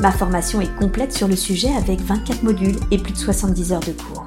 [0.00, 3.80] Ma formation est complète sur le sujet avec 24 modules et plus de 70 heures
[3.80, 4.26] de cours.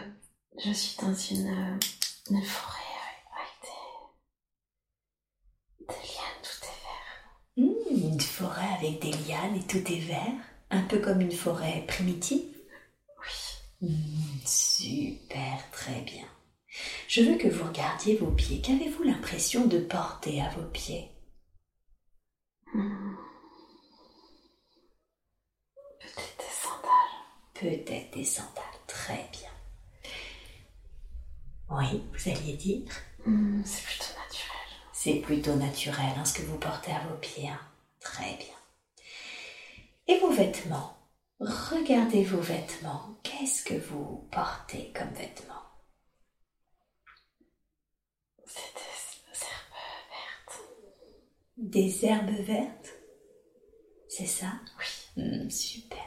[0.64, 1.78] Je suis dans une,
[2.30, 2.78] une forêt
[7.58, 10.34] une forêt avec des lianes et tout est vert,
[10.70, 12.56] un peu comme une forêt primitive.
[13.20, 13.90] Oui.
[13.90, 16.26] Hmm, super, très bien.
[17.08, 18.62] Je veux que vous regardiez vos pieds.
[18.62, 21.10] Qu'avez-vous l'impression de porter à vos pieds?
[22.74, 23.16] Hmm.
[26.00, 27.20] Peut-être des sandales.
[27.54, 29.50] Peut-être des sandales, très bien.
[31.70, 32.92] Oui, vous alliez dire?
[33.26, 34.21] Hmm, C'est plutôt.
[35.04, 37.50] C'est plutôt naturel hein, ce que vous portez à vos pieds.
[37.50, 37.60] Hein.
[38.00, 38.56] Très bien.
[40.06, 40.96] Et vos vêtements?
[41.40, 43.16] Regardez vos vêtements.
[43.24, 45.56] Qu'est-ce que vous portez comme vêtements?
[48.46, 48.86] C'est des
[49.48, 49.66] herbes
[50.12, 50.60] vertes.
[51.58, 52.94] Des herbes vertes?
[54.08, 54.52] C'est ça?
[54.78, 55.24] Oui.
[55.24, 55.98] Hmm, super.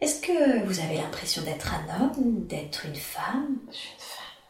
[0.00, 3.58] Est-ce que vous avez l'impression d'être un homme ou d'être une femme?
[3.70, 4.01] Je suis une femme.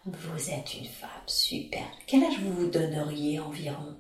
[0.05, 1.85] Vous êtes une femme, super.
[2.07, 3.97] Quel âge vous vous donneriez environ?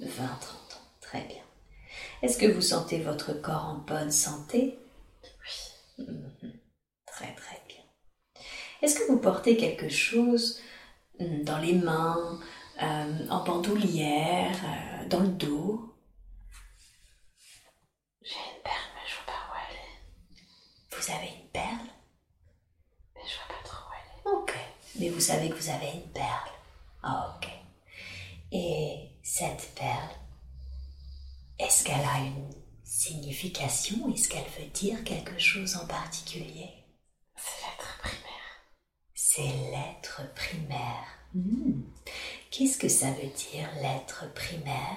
[0.00, 1.42] 20-30 ans, très bien.
[2.22, 4.78] Est-ce que vous sentez votre corps en bonne santé?
[5.98, 6.06] Oui.
[6.06, 6.52] Mhm.
[7.06, 7.82] Très très bien.
[8.82, 10.60] Est-ce que vous portez quelque chose
[11.20, 12.40] hmm, dans les mains,
[12.82, 15.94] euh, en bandoulière, euh, dans le dos?
[18.22, 20.87] J'ai une perle, mais je vois pas où elle est.
[21.00, 21.88] Vous avez une perle?
[23.14, 24.36] Mais je vois pas trop où elle est.
[24.36, 24.54] Ok.
[24.98, 26.50] Mais vous savez que vous avez une perle.
[27.02, 27.48] Ah, ok.
[28.52, 30.10] Et cette perle,
[31.58, 32.50] est-ce qu'elle a une
[32.82, 34.12] signification?
[34.12, 36.70] Est-ce qu'elle veut dire quelque chose en particulier?
[37.36, 38.24] C'est l'être primaire.
[39.14, 41.06] C'est l'être primaire.
[41.34, 41.82] Hmm.
[42.50, 44.96] Qu'est-ce que ça veut dire l'être primaire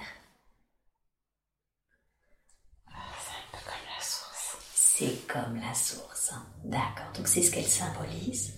[2.88, 4.58] C'est un peu comme la source.
[5.02, 6.32] C'est comme la source.
[6.32, 6.46] Hein.
[6.64, 7.12] D'accord.
[7.16, 8.54] Donc c'est ce qu'elle symbolise.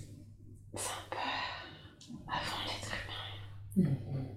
[0.75, 1.17] C'est un peu
[2.27, 2.91] avant l'être
[3.77, 3.89] humain.
[3.89, 4.27] Hmm.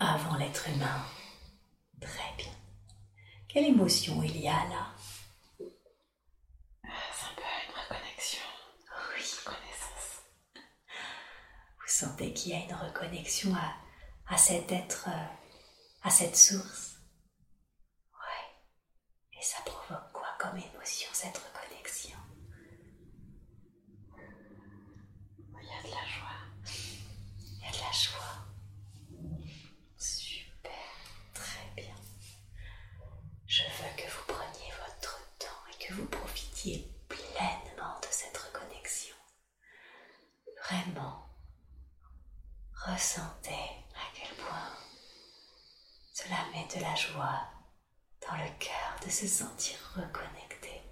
[0.00, 1.04] avant l'être humain.
[2.00, 2.52] Très bien.
[3.46, 4.88] Quelle émotion il y a là?
[5.60, 5.68] C'est
[7.26, 8.42] un peu une reconnexion.
[9.14, 9.22] Oui.
[9.46, 10.24] Reconnaissance.
[11.78, 15.26] Vous sentez qu'il y a une reconnexion à, à cet être, euh,
[16.02, 16.89] à cette source?
[19.40, 22.18] Et ça provoque quoi comme émotion cette reconnexion?
[25.62, 26.42] Il y a de la joie.
[27.38, 28.20] Il y a de la joie.
[33.46, 39.16] Je veux que vous preniez votre temps et que vous profitiez pleinement de cette reconnexion.
[40.64, 41.26] Vraiment,
[42.86, 43.50] ressentez
[43.94, 44.76] à quel point
[46.12, 47.59] cela met de la joie
[48.30, 50.82] dans le cœur de se sentir reconnecté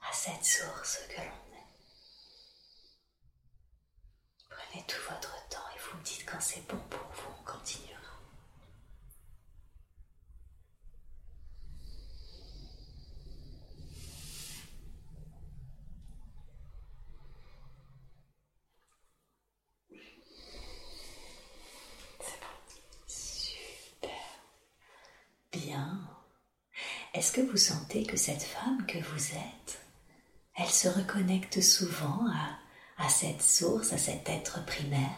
[0.00, 1.66] à cette source que l'on est.
[4.48, 7.92] Prenez tout votre temps et vous me dites quand c'est bon pour vous, on continuera.
[27.21, 29.80] Est-ce que vous sentez que cette femme que vous êtes,
[30.56, 32.26] elle se reconnecte souvent
[32.98, 35.08] à, cette source, à cet être primaire?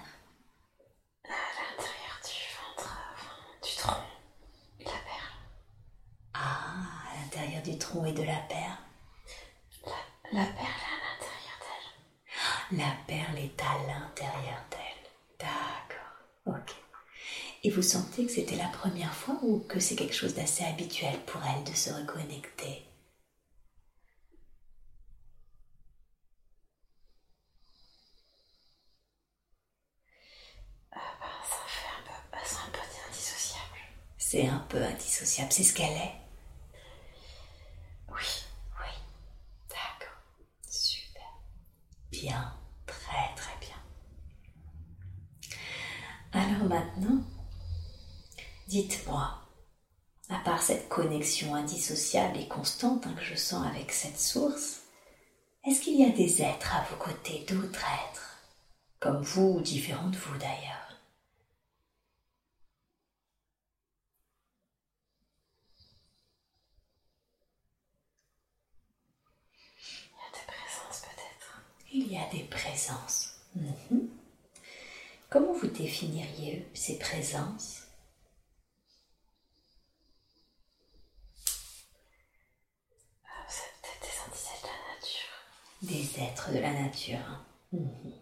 [1.25, 2.97] À l'intérieur du ventre,
[3.63, 4.05] du tronc,
[4.79, 5.35] de la perle.
[6.35, 8.79] Ah, à l'intérieur du tronc et de la perle?
[10.33, 12.79] La, la perle est à l'intérieur d'elle.
[12.79, 15.11] La perle est à l'intérieur d'elle.
[15.39, 16.84] D'accord, ok.
[17.65, 21.19] Et vous sentez que c'était la première fois ou que c'est quelque chose d'assez habituel
[21.27, 22.85] pour elle de se reconnecter?
[30.93, 31.01] Ben,
[31.43, 32.79] ça fait bah, un peu
[33.11, 33.79] indissociable.
[34.19, 36.15] C'est un peu indissociable, c'est ce qu'elle est.
[51.35, 54.83] connexion indissociable et constante hein, que je sens avec cette source,
[55.65, 58.39] est-ce qu'il y a des êtres à vos côtés, d'autres êtres,
[59.01, 61.01] comme vous ou différents de vous d'ailleurs?
[70.13, 71.63] Il y a des présences peut-être.
[71.93, 73.41] Il y a des présences.
[73.57, 74.09] Mhm.
[75.31, 77.85] Comment vous définiriez ces présences
[83.27, 85.35] Euh, c'est peut-être des entités de la nature.
[85.89, 87.45] Des êtres de la nature.
[87.73, 88.13] Mhm.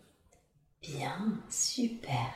[0.82, 2.34] Bien, super.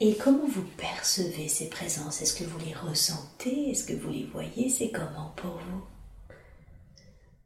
[0.00, 2.22] Et comment vous percevez ces présences?
[2.22, 3.70] Est-ce que vous les ressentez?
[3.70, 4.68] Est-ce que vous les voyez?
[4.70, 5.84] C'est comment pour vous?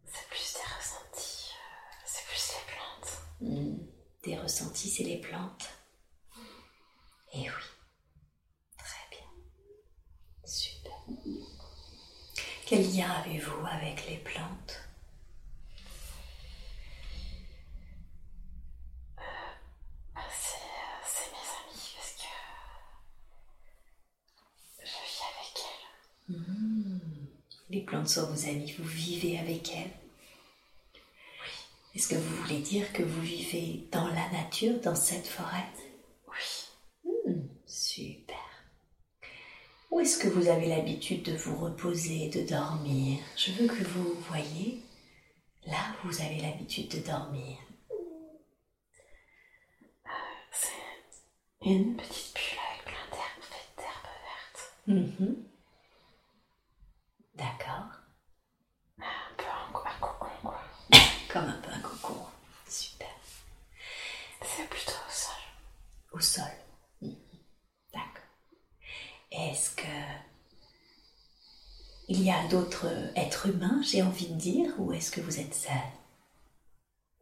[0.04, 1.48] C'est plus des ressentis.
[1.54, 3.12] euh, c'est plus les plantes.
[3.40, 3.78] Hmm,
[4.24, 5.70] Des ressentis, c'est les plantes.
[7.32, 7.64] Eh oui.
[8.76, 9.28] Très bien.
[10.44, 10.92] Super.
[12.66, 14.78] Quel lien avez-vous avec les plantes
[20.14, 22.28] Ah, c'est, euh, c'est mes amis parce que
[24.84, 26.36] je vis avec elles.
[26.36, 27.26] Hmm.
[27.72, 29.90] Les plantes sont vos amies, vous vivez avec elles.
[31.94, 35.64] Est-ce que vous voulez dire que vous vivez dans la nature, dans cette forêt?
[36.28, 37.10] Oui.
[37.26, 38.36] Hmm, Super.
[39.90, 43.18] Où est-ce que vous avez l'habitude de vous reposer, de dormir?
[43.38, 44.82] Je veux que vous voyez
[45.66, 47.56] là où vous avez l'habitude de dormir.
[50.50, 55.20] C'est une petite bulle avec plein d'herbes d'herbes vertes.
[55.20, 55.51] Mhm.
[57.34, 57.90] D'accord.
[58.98, 60.60] Un peu un, cocon quoi.
[61.32, 62.26] Comme un peu un cocon.
[62.68, 63.08] Super.
[64.42, 65.42] C'est plutôt au sol.
[66.12, 66.52] Au sol.
[67.00, 67.16] Mhm.
[67.92, 68.24] D'accord.
[69.30, 69.86] Est-ce que
[72.08, 75.54] il y a d'autres êtres humains, j'ai envie de dire, ou est-ce que vous êtes
[75.54, 75.72] seul?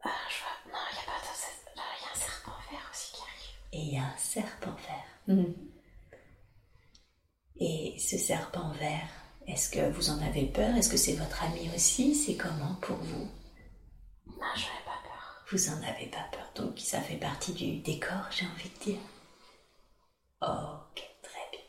[0.03, 0.73] Ah, je vois.
[0.73, 1.77] Non, il n'y a pas de.
[1.77, 3.55] Là, il y a un serpent vert aussi qui arrive.
[3.71, 5.37] Et il y a un serpent vert.
[7.57, 9.07] Et ce serpent vert,
[9.47, 10.75] est-ce que vous en avez peur?
[10.75, 12.15] Est-ce que c'est votre ami aussi?
[12.15, 13.29] C'est comment pour vous?
[14.27, 15.45] Non, je n'ai pas peur.
[15.51, 18.99] Vous en avez pas peur, donc ça fait partie du décor, j'ai envie de dire.
[20.41, 21.59] Ok, très bien.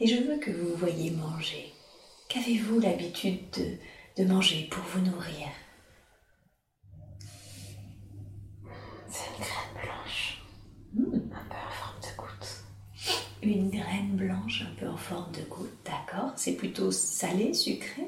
[0.00, 1.72] Et je veux que vous voyez manger.
[2.28, 3.76] Qu'avez-vous l'habitude de,
[4.16, 5.48] de manger pour vous nourrir
[9.08, 10.42] C'est une graine blanche.
[10.94, 12.64] Hmm, Un peu en forme de goutte.
[13.46, 16.32] Une graine blanche un peu en forme de goutte, d'accord?
[16.36, 18.02] C'est plutôt salé, sucré?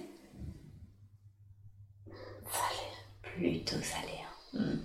[2.51, 2.93] Salée.
[3.23, 4.13] Plutôt salé.
[4.25, 4.59] hein.
[4.61, 4.81] Mhm.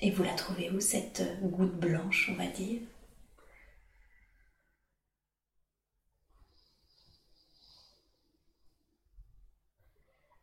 [0.00, 2.80] Et vous la trouvez où, cette euh, goutte blanche, on va dire?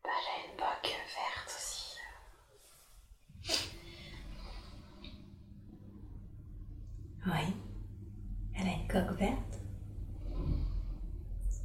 [0.03, 1.97] Bah, j'ai une boque verte aussi.
[7.27, 7.53] Oui.
[8.55, 9.59] Elle a une coque verte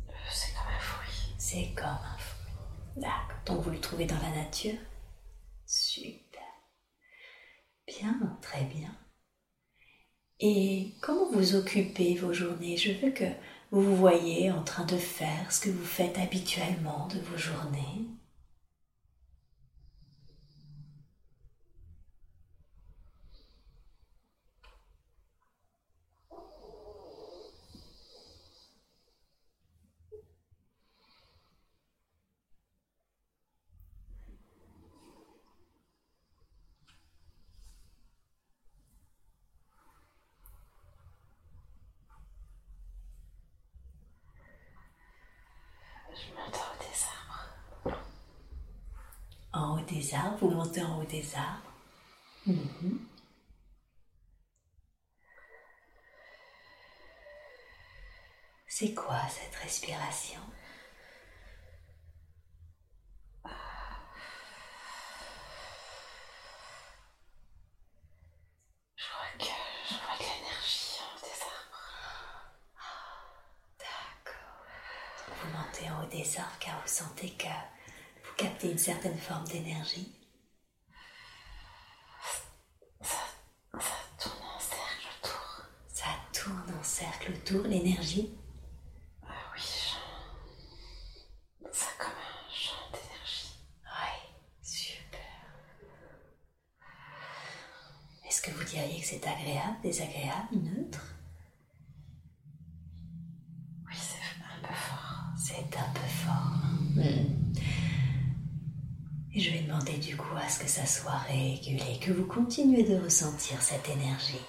[0.09, 1.35] Euh, C'est comme un fruit.
[1.39, 2.53] C'est comme un fruit.
[2.97, 3.40] D'accord.
[3.59, 4.79] Vous le trouvez dans la nature?
[5.67, 6.41] Super.
[7.87, 8.95] Bien, très bien.
[10.41, 12.77] Et comment vous occupez vos journées?
[12.77, 13.25] Je veux que
[13.71, 18.07] vous vous voyez en train de faire ce que vous faites habituellement de vos journées.
[46.13, 47.05] Je monte en haut des
[47.87, 47.99] arbres.
[49.53, 51.73] En haut des arbres, vous montez en haut des arbres.
[52.47, 53.07] Mhm.
[58.69, 60.41] C'est quoi cette respiration?
[68.97, 69.05] Je
[69.39, 69.45] que
[69.95, 71.85] vois de l'énergie en haut des arbres.
[73.79, 74.65] D'accord.
[75.29, 77.49] Vous montez en haut des arbres car vous sentez que
[78.25, 80.20] vous captez une certaine forme d'énergie.
[87.51, 88.31] tour, l'énergie
[89.25, 89.61] Ah oui,
[91.73, 93.57] ça comme un champ d'énergie.
[93.83, 94.21] Ouais,
[94.63, 95.19] super.
[98.29, 101.05] Est-ce que vous diriez que c'est agréable, désagréable, neutre?
[103.85, 105.25] Oui, c'est un peu fort.
[105.37, 106.57] C'est un peu fort.
[106.95, 107.53] Hmm.
[109.35, 112.85] Et je vais demander du coup à ce que ça soit régulé, que vous continuez
[112.85, 114.41] de ressentir cette énergie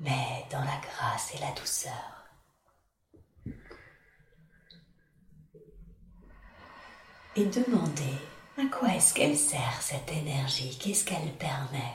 [0.00, 1.92] mais dans la grâce et la douceur.
[7.36, 8.18] Et demandez
[8.58, 11.94] à quoi est-ce qu'elle sert cette énergie, qu'est-ce qu'elle permet?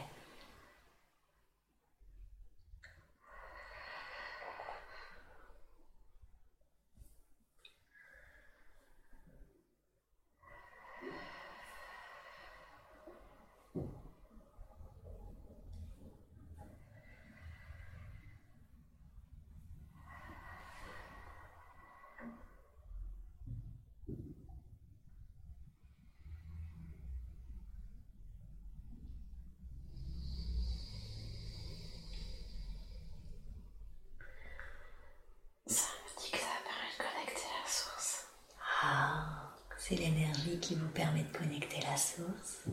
[39.87, 42.63] C'est l'énergie qui vous permet de connecter la source.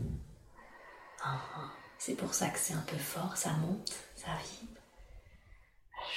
[1.23, 1.71] Ah, ah.
[1.99, 4.81] c'est pour ça que c'est un peu fort, ça monte, ça vibre.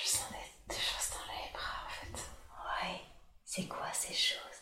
[0.01, 0.29] Je sens
[0.69, 2.13] des, choses dans les bras en fait.
[2.13, 3.01] Ouais,
[3.43, 4.59] c'est quoi ces choses?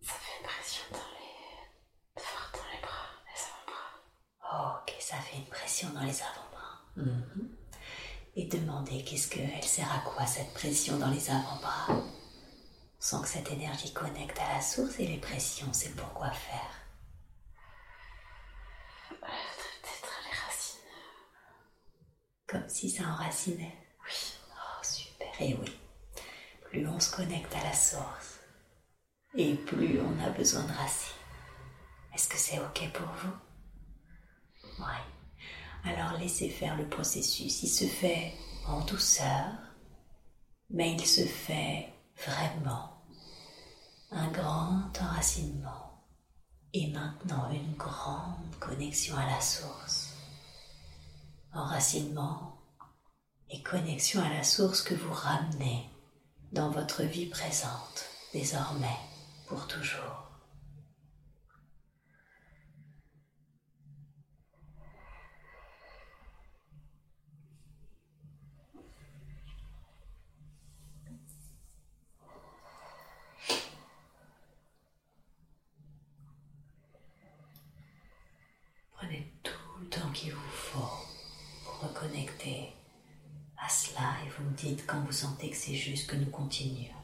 [0.00, 2.22] Ça fait une pression dans les.
[2.22, 3.42] fort dans les bras, les
[4.48, 4.80] avant-bras.
[4.80, 6.80] ok, ça fait une pression dans les avant-bras.
[6.96, 7.56] Mhm.
[8.36, 12.02] Et demandez qu'est-ce qu'elle sert à quoi cette pression dans les avant-bras?
[13.00, 16.70] Sans que cette énergie connecte à la source et les pressions, c'est pour quoi faire
[19.08, 20.80] Peut-être les racines.
[22.46, 24.34] Comme si ça enracinait Oui.
[24.52, 25.28] Oh, super.
[25.40, 25.78] Et oui,
[26.64, 28.40] plus on se connecte à la source,
[29.34, 31.16] et plus on a besoin de racines.
[32.14, 33.32] Est-ce que c'est OK pour vous?
[34.78, 35.90] Oui.
[35.90, 37.62] Alors laissez faire le processus.
[37.62, 38.34] Il se fait
[38.66, 39.46] en douceur,
[40.68, 41.88] mais il se fait
[42.26, 43.02] vraiment
[44.10, 46.04] un grand enracinement
[46.72, 50.14] et maintenant une grande connexion à la source.
[51.52, 52.58] Enracinement
[53.50, 55.88] et connexion à la source que vous ramenez
[56.52, 58.98] dans votre vie présente désormais
[59.48, 60.30] pour toujours.
[80.12, 81.06] qu'il vous faut
[81.64, 82.72] pour reconnecter
[83.56, 87.00] à cela et vous me dites quand vous sentez que c'est juste que nous continuions.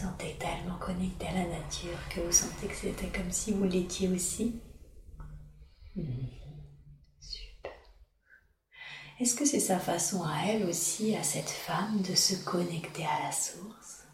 [0.00, 4.08] sentez tellement connecté à la nature que vous sentez que c'était comme si vous l'étiez
[4.08, 4.60] aussi.
[7.20, 7.72] Super.
[9.20, 13.26] Est-ce que c'est sa façon à elle aussi, à cette femme, de se connecter à
[13.26, 14.04] la source?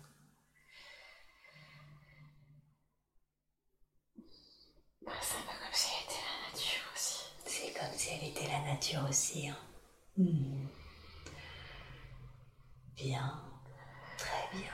[5.00, 7.25] Bah, C'est un peu comme si elle était la nature aussi.
[7.46, 9.49] C'est comme si elle était la nature aussi.
[9.49, 9.56] Hein.
[10.18, 10.66] Hmm.
[12.96, 13.40] Bien,
[14.18, 14.73] très bien.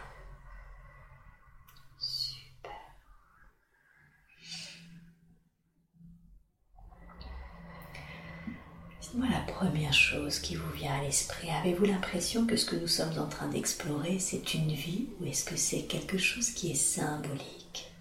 [9.13, 11.51] Dites-moi la première chose qui vous vient à l'esprit.
[11.63, 15.45] Avez-vous l'impression que ce que nous sommes en train d'explorer, c'est une vie ou est-ce
[15.45, 17.93] que c'est quelque chose qui est symbolique?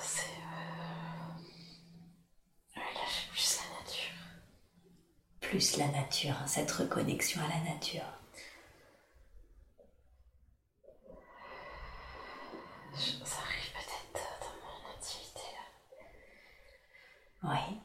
[0.00, 0.22] C'est...
[2.76, 2.80] Euh...
[2.80, 4.14] là, j'ai plus la nature.
[5.40, 8.02] Plus la nature, hein, cette reconnexion à la nature.
[12.96, 15.64] Ça arrive peut-être dans mon intimité là.
[17.42, 17.80] Oui.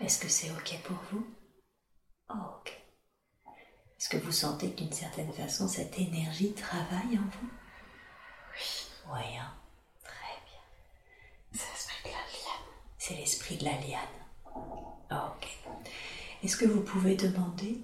[0.00, 1.26] Est-ce que c'est OK pour vous
[2.30, 2.72] oh, Ok.
[3.98, 7.50] Est-ce que vous sentez d'une certaine façon cette énergie travaille en vous?
[8.52, 8.86] Oui.
[9.12, 9.52] Oui, hein.
[10.04, 10.60] Très bien.
[11.52, 12.66] C'est l'esprit de la liane.
[12.98, 14.16] C'est l'esprit de la liane.
[15.10, 15.48] ok.
[16.42, 17.78] Est-ce que vous pouvez demander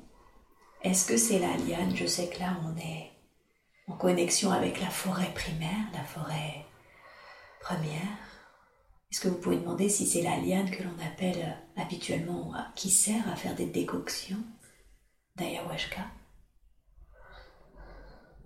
[0.83, 3.11] Est-ce que c'est la liane Je sais que là on est
[3.89, 6.65] en connexion avec la forêt primaire, la forêt
[7.61, 8.19] première.
[9.11, 13.29] Est-ce que vous pouvez demander si c'est la liane que l'on appelle habituellement, qui sert
[13.31, 14.43] à faire des décoctions?
[15.37, 16.07] D'ayahuasca?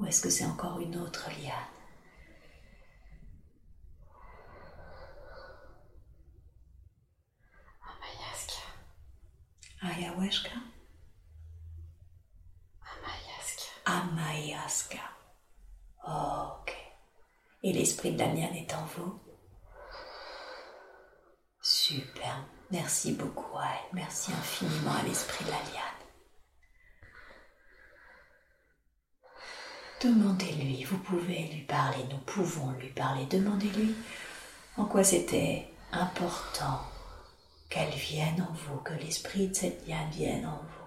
[0.01, 1.53] Ou est-ce que c'est encore une autre liane?
[9.83, 10.51] Ayahuasca?
[13.87, 15.01] Amayaska.
[16.07, 16.77] ok.
[17.63, 19.19] Et l'esprit de la liane est en vous?
[21.63, 22.45] Super.
[22.71, 23.95] Merci beaucoup à elle.
[23.95, 25.90] Merci infiniment à l'esprit de la liane.
[30.03, 33.27] Demandez-lui, vous pouvez lui parler, nous pouvons lui parler.
[33.27, 33.95] Demandez-lui
[34.79, 36.81] en quoi c'était important
[37.69, 40.81] qu'elle vienne en vous, que l'esprit de cette liane vienne en vous.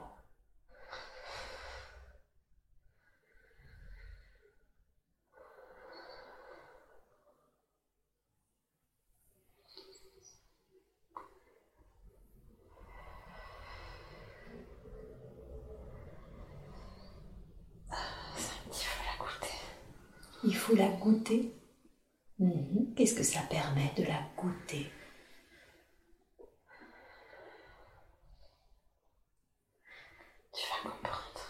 [20.46, 21.53] Il faut la goûter.
[22.39, 22.93] Mhm.
[22.95, 24.89] Qu'est-ce que ça permet de la goûter?
[30.53, 31.41] Tu vas comprendre.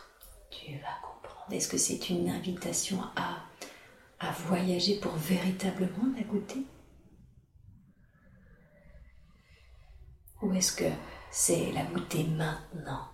[0.50, 1.53] Tu vas comprendre.
[1.53, 3.45] Est-ce que c'est une invitation à,
[4.19, 6.65] à voyager pour véritablement la goûter?
[10.41, 10.91] Ou est-ce que
[11.31, 13.12] c'est la goûter maintenant?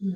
[0.00, 0.10] Elle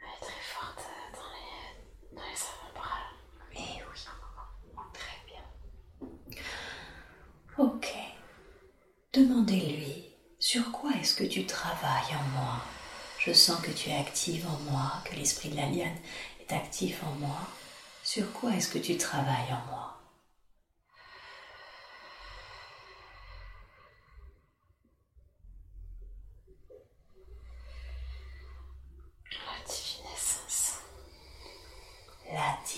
[0.00, 0.84] est très forte
[1.14, 3.02] dans les, dans les avant-bras.
[3.54, 3.98] Eh oui,
[4.92, 5.44] très bien.
[7.56, 7.88] Ok.
[9.12, 12.62] Demandez-lui, sur quoi est-ce que tu travailles en moi?
[13.20, 15.98] Je sens que tu es active en moi, que l'esprit de la liane
[16.40, 17.48] est actif en moi.
[18.02, 19.97] Sur quoi est-ce que tu travailles en moi?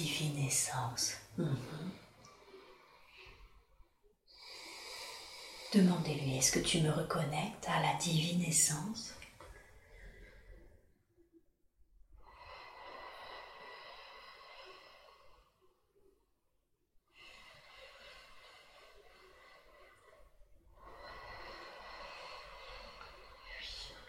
[0.00, 1.16] Divine essence.
[1.37, 1.92] Mhm.
[5.72, 9.14] Demandez-lui, est-ce que tu me reconnectes à la divine essence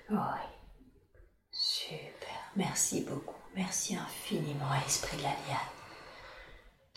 [0.10, 0.18] Oui.
[1.52, 2.28] Super.
[2.56, 3.36] Merci beaucoup.
[3.56, 5.72] Merci infiniment à l'Esprit de la Liane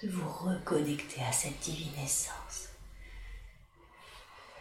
[0.04, 2.68] de vous reconnecter à cette divine essence.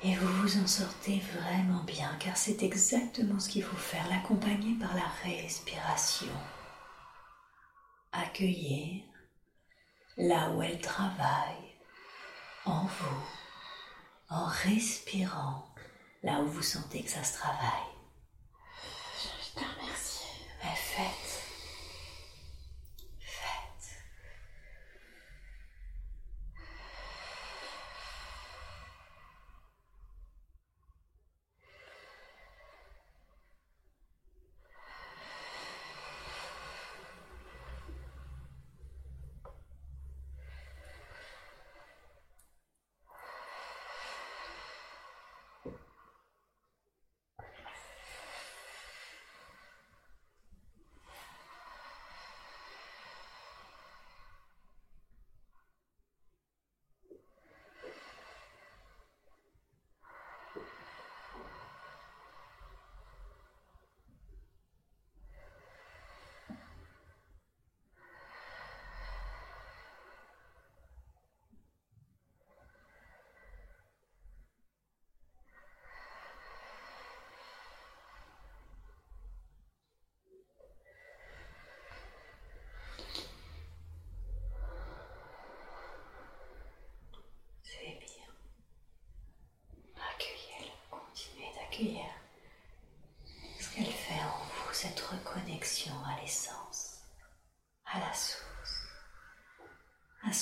[0.02, 4.76] Et vous vous en sortez vraiment bien, car c'est exactement ce qu'il faut faire, l'accompagner
[4.80, 6.34] par la respiration.
[8.12, 9.04] Accueillir
[10.18, 11.76] là où elle travaille,
[12.66, 13.24] en vous,
[14.30, 15.68] en respirant
[16.22, 17.93] là où vous sentez que ça se travaille.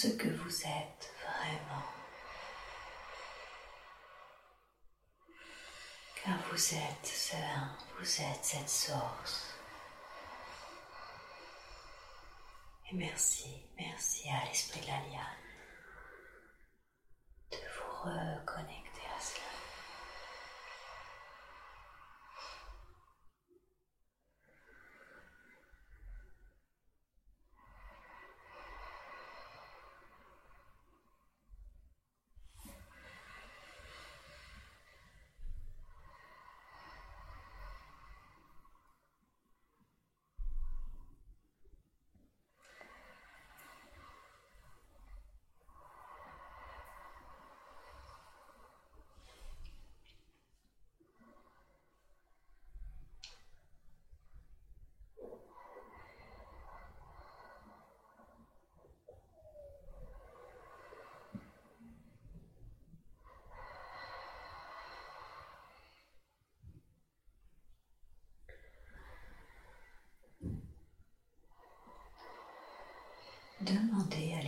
[0.01, 1.85] ce que vous êtes vraiment.
[6.15, 9.55] Car vous êtes serein, vous êtes cette source.
[12.89, 15.45] Et merci, merci à l'esprit de la liane
[17.51, 18.90] de vous reconnecter.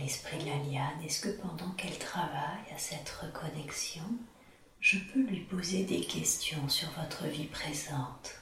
[0.04, 4.04] L'esprit de la liane, est-ce que pendant qu'elle travaille à cette reconnexion,
[4.78, 8.34] je peux lui poser des questions sur votre vie présente?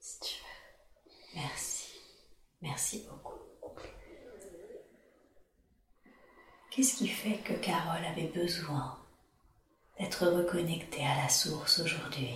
[0.00, 1.40] Si tu veux.
[1.40, 1.88] Merci.
[2.62, 3.34] Merci beaucoup.
[6.70, 8.98] Qu'est-ce qui fait que Carole avait besoin
[9.98, 12.34] d'être reconnectée à la source aujourd'hui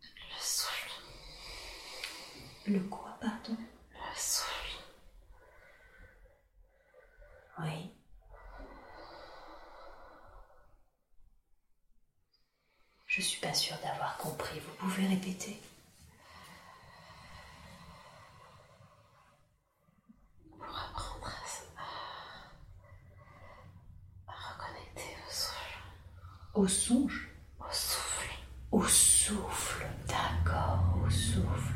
[0.00, 0.90] Le souffle.
[2.66, 3.56] Le quoi, pardon
[3.92, 4.78] Le souffle.
[7.60, 7.90] Oui.
[13.06, 14.58] Je suis pas sûre d'avoir compris.
[14.60, 15.60] Vous pouvez répéter
[20.58, 21.82] Pour apprendre à, s- à-
[24.32, 25.78] à reconnecter au souffle.
[26.62, 28.30] Au songe Au souffle.
[28.70, 31.74] Au souffle, d'accord, au souffle.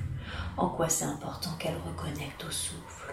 [0.57, 3.13] En quoi c'est important qu'elle reconnecte au souffle?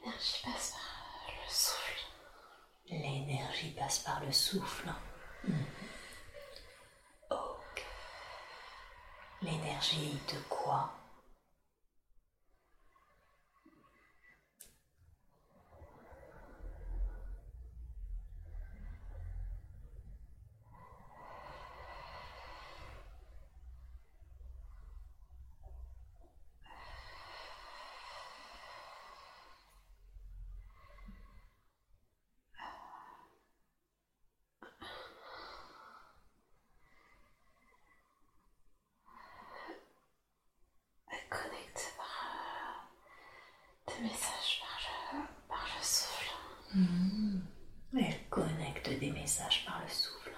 [0.00, 2.00] L'énergie passe par le souffle.
[2.88, 4.88] L'énergie passe par le souffle.
[7.30, 7.84] Ok.
[9.82, 10.92] L'énergie de quoi
[41.10, 42.06] Elle connecte par
[43.88, 44.78] euh, des messages par
[45.14, 46.30] le, par le souffle.
[46.74, 47.46] Mhm.
[48.00, 50.30] Elle connecte des messages par le souffle.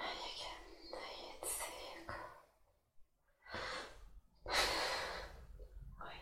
[0.00, 0.50] Ayaka,
[0.94, 1.64] ayetse,
[6.00, 6.16] Oui.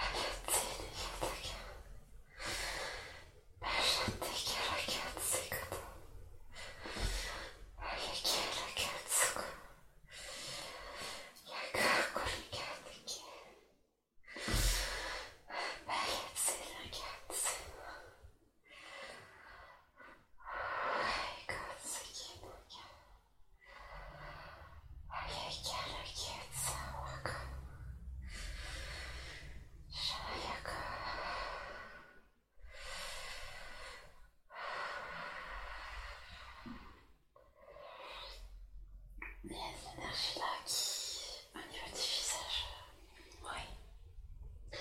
[0.00, 1.56] ayetse, ayataka.
[3.62, 5.80] Ayateka, ayatse, koto.
[7.86, 9.44] Ayake, ayatsuko.
[11.50, 13.22] Yaka, korikateke.
[15.96, 17.54] Ayatse, ayatse.
[39.44, 41.18] Il y a de l'énergie là qui,
[41.54, 42.66] au niveau du visage,
[43.42, 43.60] Oui.
[44.72, 44.76] euh,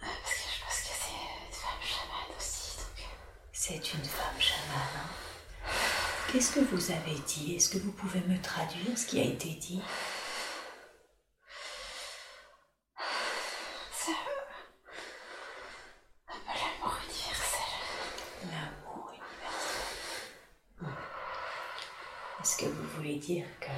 [0.00, 4.40] parce que je pense que c'est une femme chamane aussi, donc euh, C'est une femme
[4.40, 4.96] chamane.
[4.96, 6.23] hein.
[6.34, 7.54] Qu'est-ce que vous avez dit?
[7.54, 9.80] Est-ce que vous pouvez me traduire ce qui a été dit?
[13.92, 14.14] C'est un
[16.26, 17.70] peu l'amour universel.
[18.50, 20.88] L'amour universel.
[22.42, 23.70] Est-ce que vous voulez dire que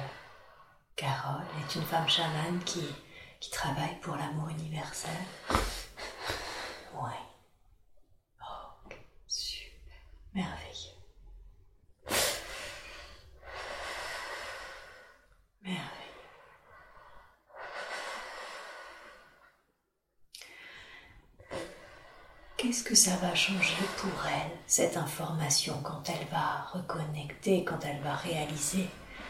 [0.95, 2.87] Carole est une femme chamane qui,
[3.39, 5.11] qui travaille pour l'amour universel
[6.95, 7.11] Oui.
[8.41, 9.93] Ok, super.
[10.33, 10.97] Merveilleux.
[15.63, 15.83] Merveilleux.
[22.67, 28.01] Qu'est-ce que ça va changer pour elle, cette information, quand elle va reconnecter, quand elle
[28.01, 28.89] va réaliser,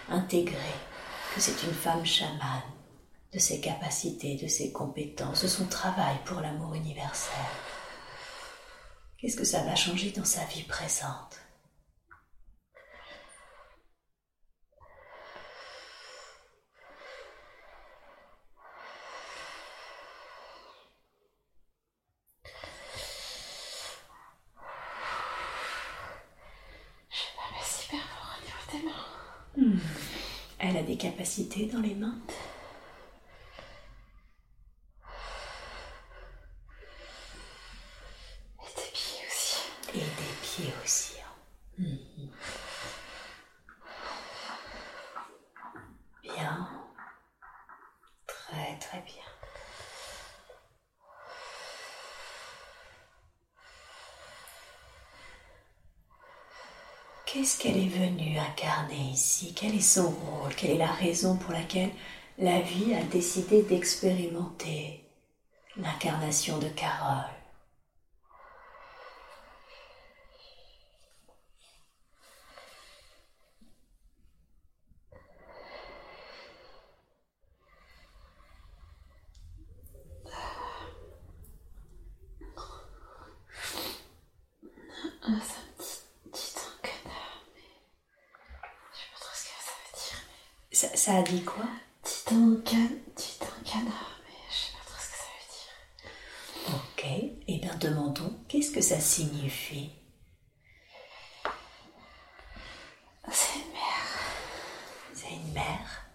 [0.10, 0.73] intégrer
[1.36, 2.63] que c'est une femme chamane,
[3.32, 7.36] de ses capacités, de ses compétences, de son travail pour l'amour universel?
[9.19, 11.39] Qu'est-ce que ça va changer dans sa vie présente
[29.58, 29.80] Hmm.
[30.60, 32.17] Elle a des capacités dans les mains
[38.60, 39.58] Et des pieds aussi.
[39.93, 41.15] Et des pieds aussi.
[41.20, 41.84] Hein.
[41.84, 42.28] Hmm.
[46.24, 46.70] Bien.
[48.28, 49.24] Très très bien.
[57.26, 57.78] Qu'est-ce qu'elle
[58.50, 61.92] incarner ici Quel est son rôle Quelle est la raison pour laquelle
[62.38, 65.04] la vie a décidé d'expérimenter
[65.78, 67.38] l'incarnation de Carole
[90.72, 91.64] Ça, a dit quoi
[92.04, 96.76] Titan, can, titan canard, mais je sais pas trop ce que ça veut dire.
[96.76, 99.90] Ok, eh bien demandons, qu'est-ce que ça signifie
[103.32, 104.10] C'est une mère.
[105.16, 106.06] C'est une mère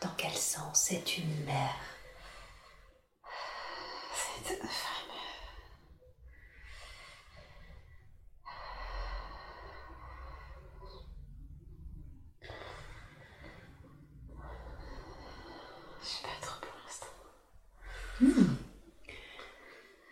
[0.00, 1.74] Dans quel sens c'est une mère
[4.14, 5.04] C'est une femme.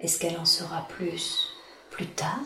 [0.02, 1.48] Est-ce qu'elle en saura plus
[1.90, 2.38] plus tard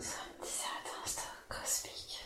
[0.00, 2.24] Ça me dit ça atteint un stade cosmique.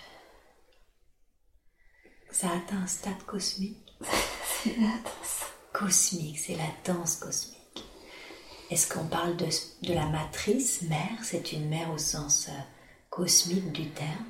[2.30, 3.98] Ça atteint un stade cosmique?
[4.62, 5.44] C'est la danse.
[5.74, 7.84] Cosmique, c'est la danse cosmique.
[8.70, 9.46] Est-ce qu'on parle de,
[9.82, 11.22] de, la matrice mère?
[11.22, 12.60] C'est une mère au sens euh,
[13.10, 14.24] cosmique du terme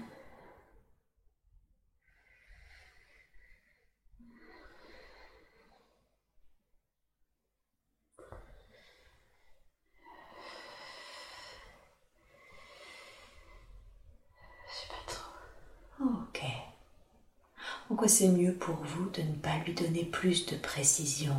[17.88, 21.36] Pourquoi c'est mieux pour vous de ne pas lui donner plus de précision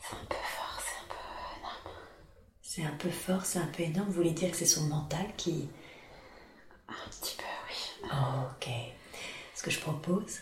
[0.00, 1.96] C'est un peu fort, c'est un peu énorme.
[2.62, 4.08] C'est un peu fort, c'est un peu énorme.
[4.08, 5.68] Vous voulez dire que c'est son mental qui...
[6.88, 8.08] Un petit peu, oui.
[8.12, 8.68] Oh, ok.
[9.54, 10.40] Ce que je propose,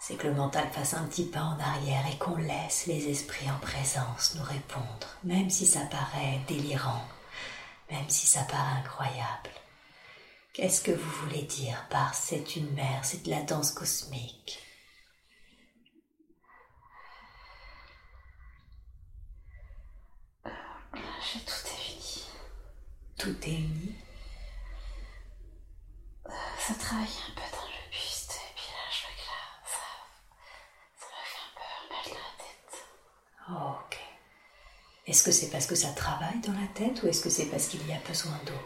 [0.00, 3.50] c'est que le mental fasse un petit pas en arrière et qu'on laisse les esprits
[3.50, 7.04] en présence nous répondre, même si ça paraît délirant
[7.90, 9.50] même si ça paraît incroyable.
[10.58, 14.58] Qu'est-ce que vous voulez dire par c'est une mère, c'est de la danse cosmique?
[20.44, 22.24] J'ai tout est uni.
[23.18, 23.94] Tout est uni?
[26.26, 29.38] Euh, Ça travaille un peu dans le buste, et puis là, je vois que là,
[29.64, 29.86] ça,
[30.98, 32.74] ça me fait un peu mal dans la tête.
[33.48, 33.96] Oh, ok.
[35.06, 37.68] Est-ce que c'est parce que ça travaille dans la tête ou est-ce que c'est parce
[37.68, 38.58] qu'il y a besoin d'eau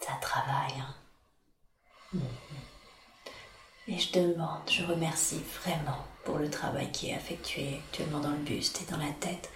[0.00, 0.31] Ça travaille.
[0.42, 0.94] Ça travaille, hein
[2.14, 2.22] mhm.
[3.88, 8.36] Et je demande, je remercie vraiment pour le travail qui est effectué actuellement dans le
[8.36, 9.50] buste et dans la tête.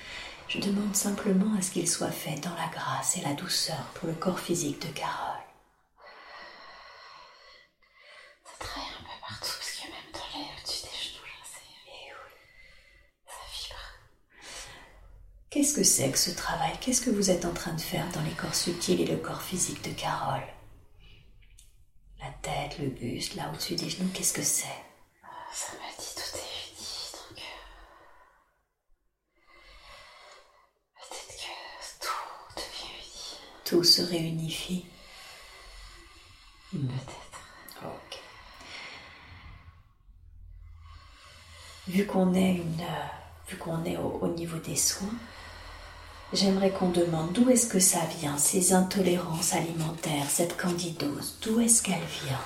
[0.49, 4.09] Je demande simplement à ce qu'il soit fait dans la grâce et la douceur pour
[4.09, 5.37] le corps physique de Carole.
[15.57, 16.73] Qu'est-ce que c'est que ce travail?
[16.83, 19.41] Qu'est-ce que vous êtes en train de faire dans les corps subtils et le corps
[19.41, 20.43] physique de Carole?
[22.27, 24.67] La tête, le buste, là au-dessus des genoux, qu'est-ce que c'est?
[25.53, 27.43] Ça m'a dit tout est uni, donc...
[30.99, 33.39] Peut-être que tout devient uni.
[33.65, 34.87] Tout se réunifie
[36.73, 37.85] Peut-être.
[37.85, 38.19] Ok.
[41.87, 43.07] vu qu'on est, une, euh,
[43.49, 45.15] vu qu'on est au, au niveau des soins,
[46.33, 51.83] j'aimerais qu'on demande d'où est-ce que ça vient, ces intolérances alimentaires, cette candidose, d'où est-ce
[51.83, 52.41] qu'elle vient?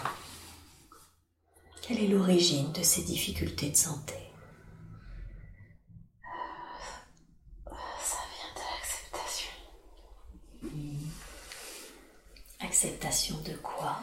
[1.82, 4.14] Quelle est l'origine de ces difficultés de santé?
[7.66, 9.50] Ça vient de l'acceptation.
[12.60, 14.00] Acceptation de quoi?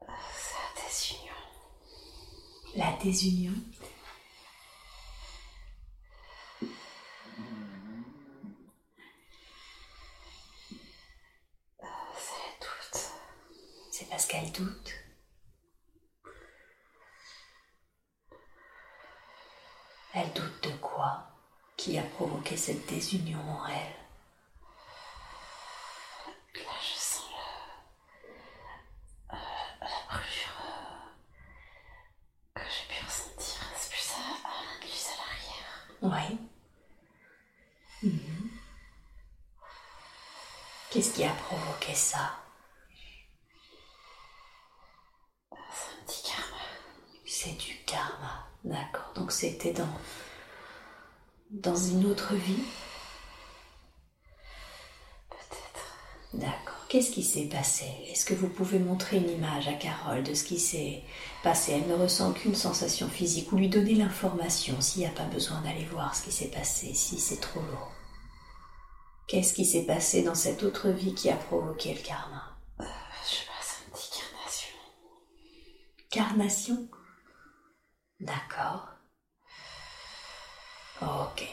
[0.00, 1.34] C'est la désunion.
[2.76, 3.52] La désunion
[12.16, 13.10] C'est le doute.
[13.90, 14.92] C'est parce qu'elle doute.
[20.14, 21.28] Elle doute de quoi
[21.76, 23.94] Qui a provoqué cette désunion en elle
[26.54, 27.24] Là, je sens
[29.30, 29.40] le, euh,
[29.80, 33.60] la brûlure euh, que j'ai pu ressentir.
[33.76, 35.16] C'est plus à, à l'indice à
[36.02, 36.38] l'arrière.
[38.02, 38.10] Oui.
[38.10, 38.50] Mhm.
[40.90, 42.38] Qu'est-ce qui a provoqué ça
[45.52, 46.62] C'est un petit karma.
[47.26, 48.48] C'est du karma.
[48.64, 49.12] D'accord.
[49.14, 49.88] Donc c'était dans
[51.50, 52.62] dans une autre vie.
[55.30, 55.94] Peut-être.
[56.32, 56.74] D'accord.
[56.88, 57.84] Qu'est-ce qui s'est passé?
[58.08, 61.02] Est-ce que vous pouvez montrer une image à Carole de ce qui s'est
[61.42, 61.72] passé?
[61.72, 65.60] Elle ne ressent qu'une sensation physique ou lui donner l'information s'il n'y a pas besoin
[65.60, 67.92] d'aller voir ce qui s'est passé, si c'est trop lourd.
[69.26, 72.56] Qu'est-ce qui s'est passé dans cette autre vie qui a provoqué le karma?
[72.80, 72.84] Euh,
[73.24, 74.78] je sais pas, c'est un petit carnation.
[76.10, 76.88] Carnation?
[78.20, 78.88] D'accord.
[81.02, 81.46] Ok.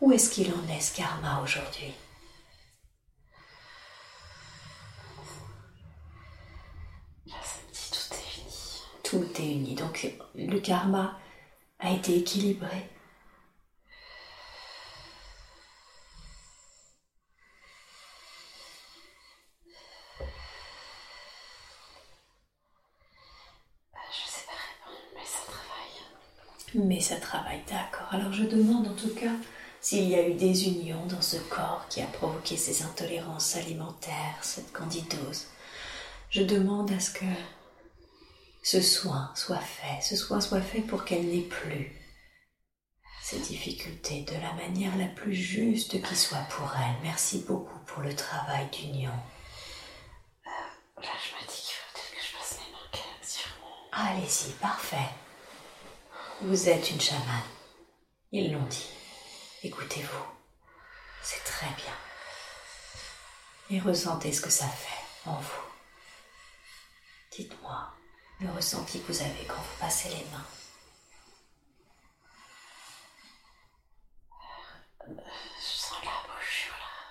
[0.00, 1.92] Où est-ce qu'il en est ce karma aujourd'hui
[7.26, 8.82] Là, ça me dit tout est uni.
[9.02, 9.74] Tout est uni.
[9.74, 11.18] Donc le karma
[11.80, 12.90] a été équilibré.
[23.94, 26.86] Euh, je sais pas répondre, mais ça travaille.
[26.86, 28.08] Mais ça travaille, d'accord.
[28.12, 29.32] Alors je demande en tout cas
[29.86, 34.36] s'il y a eu des unions dans ce corps qui a provoqué ces intolérances alimentaires,
[34.42, 35.46] cette candidose.
[36.28, 37.24] Je demande à ce que
[38.64, 41.92] ce soin soit fait, ce soin soit fait pour qu'elle n'ait plus
[43.22, 47.00] ces difficultés de la manière la plus juste qui soit pour elle.
[47.04, 49.12] Merci beaucoup pour le travail d'union.
[50.96, 52.90] Là, je me dis qu'il faut peut-être que je passe mes mains
[53.60, 54.18] mon.
[54.18, 55.14] Allez-y, parfait.
[56.42, 57.46] Vous êtes une chamane.
[58.32, 58.95] Ils l'ont dit.
[59.66, 60.26] Écoutez-vous.
[61.22, 61.92] C'est très bien.
[63.68, 65.64] Et ressentez ce que ça fait en vous.
[67.32, 67.92] Dites-moi
[68.38, 70.46] le ressenti que vous avez quand vous passez les mains.
[75.08, 76.12] Je sens la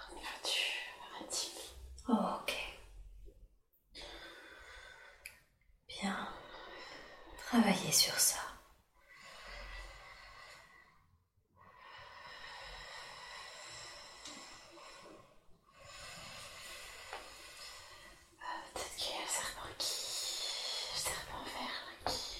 [0.09, 1.59] au niveau du intime.
[2.07, 2.53] Oh, ok.
[5.89, 6.29] Bien.
[7.47, 8.37] Travaillez sur ça.
[18.73, 19.93] Peut-être qu'il y a le serpent qui.
[20.93, 22.35] Le serpent vert là qui.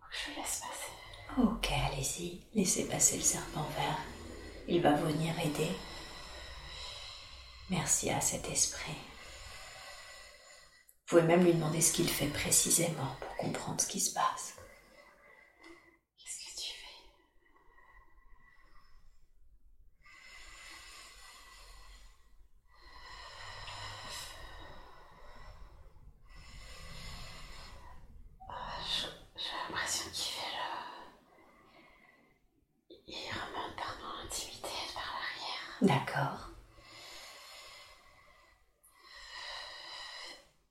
[0.00, 0.92] Faut que je le laisse passer.
[1.38, 2.42] Ok, allez-y.
[2.82, 3.98] Passer le serpent vert.
[4.66, 5.70] Il va venir aider.
[7.70, 8.92] Merci à cet esprit.
[8.92, 8.98] Vous
[11.06, 14.54] pouvez même lui demander ce qu'il fait précisément pour comprendre ce qui se passe.
[16.18, 17.04] Qu'est-ce que tu fais
[28.48, 29.06] Ah, je-
[29.36, 30.56] J'ai l'impression qu'il fait
[32.90, 32.96] le.
[33.06, 35.78] Il remonte par mon intimité et par l'arrière.
[35.82, 36.40] D'accord.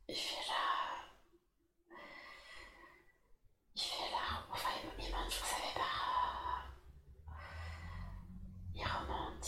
[0.07, 0.63] Il fait la.
[3.75, 4.45] Il fait la.
[4.51, 5.95] Enfin, il, il monte, vous savez, par.
[6.47, 6.61] euh,
[8.75, 9.47] Il remonte,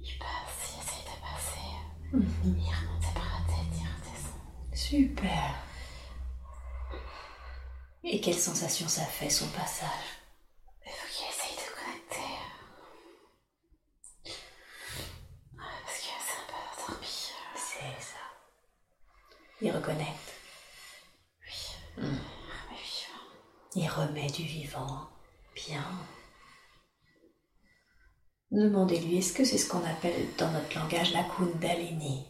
[0.00, 1.70] il, il passe, il essaye de passer.
[2.12, 2.58] Mhm.
[2.58, 4.40] Il remonte par la tête, il redescend.
[4.74, 5.48] Super.
[8.02, 10.18] Et quelle sensation ça fait son passage
[10.84, 12.34] Il faut qu'il essaye de connecter.
[15.54, 17.32] Ouais, parce que c'est un peu torpille.
[17.54, 18.18] C'est ça.
[19.60, 20.32] Il reconnecte.
[21.46, 22.02] Oui.
[22.02, 22.18] Mm.
[22.18, 23.26] Ah, mais vivant.
[23.76, 25.08] Il remet du vivant.
[25.54, 25.86] Bien.
[28.50, 32.26] Demandez-lui, est-ce que c'est ce qu'on appelle dans notre langage la Kundalini?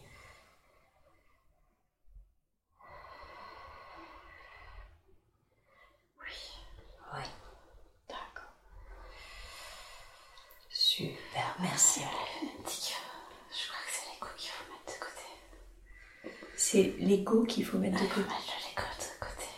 [16.73, 18.21] C'est l'ego qu'il faut mettre de côté.
[18.21, 19.49] l'ego de côté.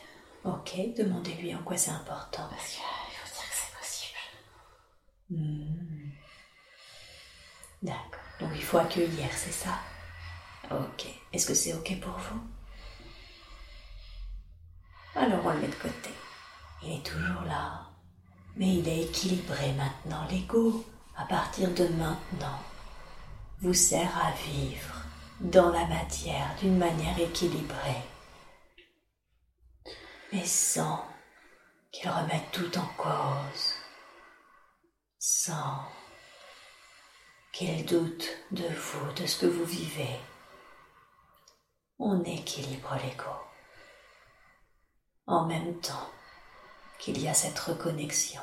[0.44, 2.48] Ok, demandez-lui en quoi c'est important.
[2.48, 4.18] Parce qu'il faut dire que c'est possible.
[5.28, 6.10] Hmm.
[7.82, 8.20] D'accord.
[8.40, 9.78] Donc il faut accueillir, c'est ça?
[10.70, 11.06] Ok.
[11.34, 12.40] Est-ce que c'est ok pour vous?
[15.14, 16.10] Alors on le met de côté.
[16.82, 17.90] Il est toujours là.
[18.56, 20.26] Mais il est équilibré maintenant.
[20.30, 20.82] L'ego,
[21.18, 22.58] à partir de maintenant,
[23.60, 25.01] vous sert à vivre
[25.42, 28.02] dans la matière d'une manière équilibrée.
[30.32, 31.04] Mais sans
[31.90, 33.74] qu'il remette tout en cause.
[35.18, 35.84] Sans
[37.52, 40.18] qu'il doute de vous, de ce que vous vivez.
[41.98, 43.30] On équilibre l'ego.
[45.26, 46.10] En même temps
[46.98, 48.42] qu'il y a cette reconnexion.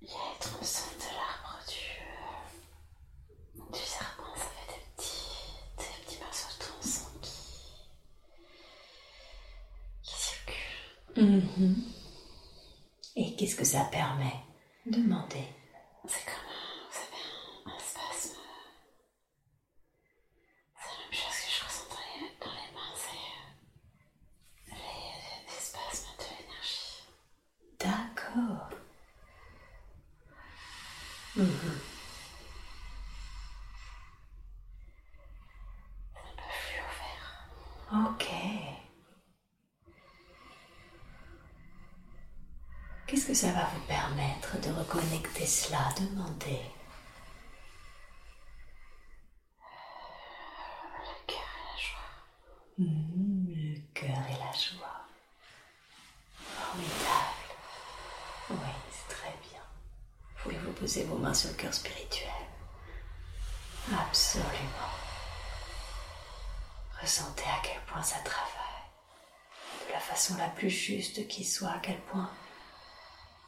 [0.00, 5.76] Il y a les tronçons de l'arbre du, euh, du serpent, ça fait des petits,
[5.76, 7.32] des petits morceaux de tronçon qui,
[10.02, 11.16] qui circulent.
[11.16, 11.82] Mhm.
[13.16, 14.34] Et qu'est-ce que ça permet
[14.86, 15.48] Demandez.
[16.06, 17.22] C'est comme, un- vous savez,
[17.66, 18.38] un, un spasme.
[20.80, 25.52] C'est la même chose que je ressens dans les, dans les mains, c'est euh, les,
[25.52, 27.02] les spasmes de l'énergie.
[27.78, 28.70] D'accord.
[31.36, 31.80] Mhm.
[36.12, 38.10] C'est un peu fluo vert.
[38.10, 38.26] Ok.
[43.06, 46.62] Qu'est-ce que ça va vous permettre de reconnecter cela Demandez.
[50.98, 52.08] Le cœur et la joie.
[52.78, 55.04] Mhm, le cœur et la joie.
[56.56, 57.50] Formidable.
[58.48, 58.56] Oui,
[58.90, 59.62] c'est très bien.
[60.42, 62.30] Pouvez-vous poser vos mains sur le cœur spirituel?
[63.92, 64.94] Absolument.
[67.02, 68.88] Ressentez à quel point ça travaille.
[69.86, 72.30] De la façon la plus juste qui soit, à quel point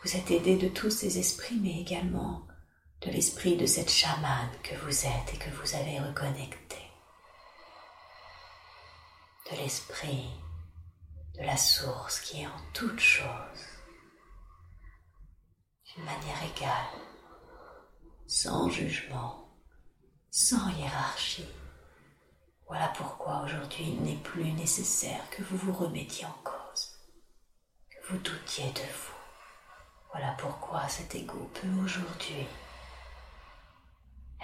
[0.03, 2.47] vous êtes aidé de tous ces esprits, mais également
[3.03, 6.77] de l'esprit de cette chamane que vous êtes et que vous avez reconnecté
[9.51, 10.31] de l'esprit,
[11.35, 13.67] de la source qui est en toute chose,
[15.87, 17.01] d'une manière égale,
[18.27, 19.49] sans jugement,
[20.31, 21.49] sans hiérarchie.
[22.69, 27.01] Voilà pourquoi aujourd'hui il n'est plus nécessaire que vous vous remettiez en cause,
[27.91, 29.20] que vous doutiez de vous.
[30.13, 32.47] Voilà pourquoi cet ego peut aujourd'hui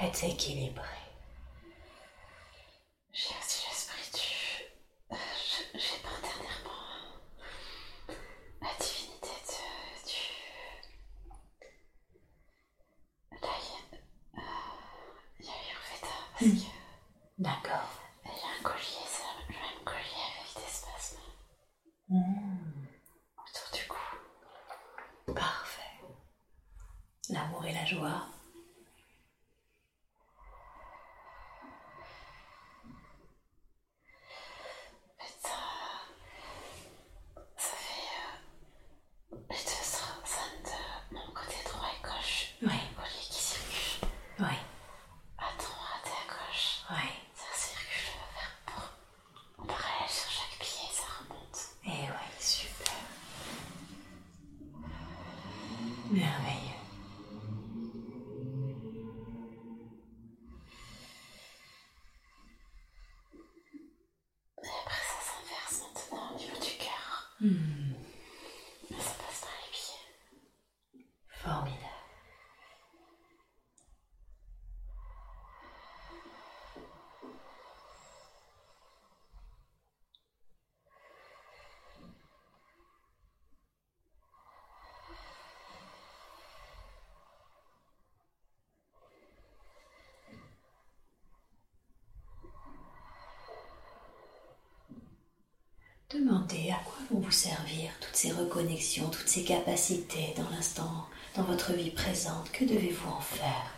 [0.01, 0.85] être équilibré.
[3.13, 5.15] J'ai aussi l'esprit du.
[5.15, 6.87] euh, je- J'ai pas dernièrement
[8.63, 10.25] la divinité de, du.
[13.43, 13.81] Là, il y a.
[14.39, 16.59] euh, a Ayurveda parce Mm.
[16.61, 16.71] que.
[17.39, 17.91] D'accord.
[18.25, 21.21] Il y a un collier, c'est le le même collier avec des spasmes
[22.09, 22.87] Hmm.
[23.37, 24.07] autour du cou.
[25.35, 26.01] Parfait.
[27.31, 28.27] L'amour et la joie.
[35.19, 35.49] En fait, ça.
[37.57, 38.09] Ça fait.
[39.33, 42.55] euh, les deux zones de mon côté droit et gauche.
[42.63, 42.69] Oui.
[42.69, 44.09] Le collier qui circule
[44.41, 44.57] Oui,
[45.39, 46.81] à droite et à gauche.
[46.91, 47.09] oui.
[47.35, 51.59] Ça circule vers pour en parallèle sur chaque pied, ça remonte.
[51.85, 52.95] Et oui, super.
[56.11, 56.73] Merveilleux.
[64.63, 67.35] Et après ça s'inverse maintenant au niveau du cœur.
[67.41, 67.93] Hmm,
[68.91, 71.07] Mais ça passe dans les pieds.
[71.29, 71.83] formidable.
[96.19, 101.07] Demandez à quoi vont vous servir toutes ces reconnexions, toutes ces capacités dans l'instant,
[101.37, 102.51] dans votre vie présente.
[102.53, 103.75] Que devez-vous en faire?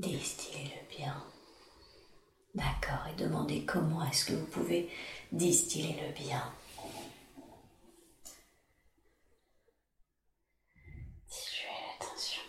[0.00, 1.24] distiller le bien.
[2.54, 4.90] D'accord, et demandez comment est-ce que vous pouvez
[5.30, 6.52] distiller le bien.
[11.28, 12.42] Diluer l'attention.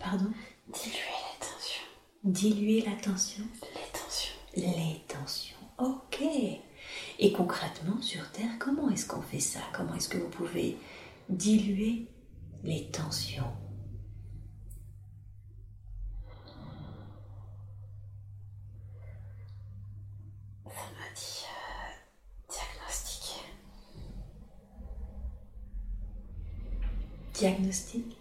[0.00, 0.32] Pardon?
[0.68, 1.82] Diluer l'attention.
[2.24, 3.44] Diluer l'attention?
[3.74, 4.36] Les tensions.
[4.56, 6.22] Les tensions, ok.
[7.18, 9.60] Et concrètement, sur Terre, comment est-ce qu'on fait ça?
[9.74, 10.78] Comment est-ce que vous pouvez
[11.28, 12.06] diluer
[12.62, 13.52] les tensions?
[27.36, 28.16] Diagnostic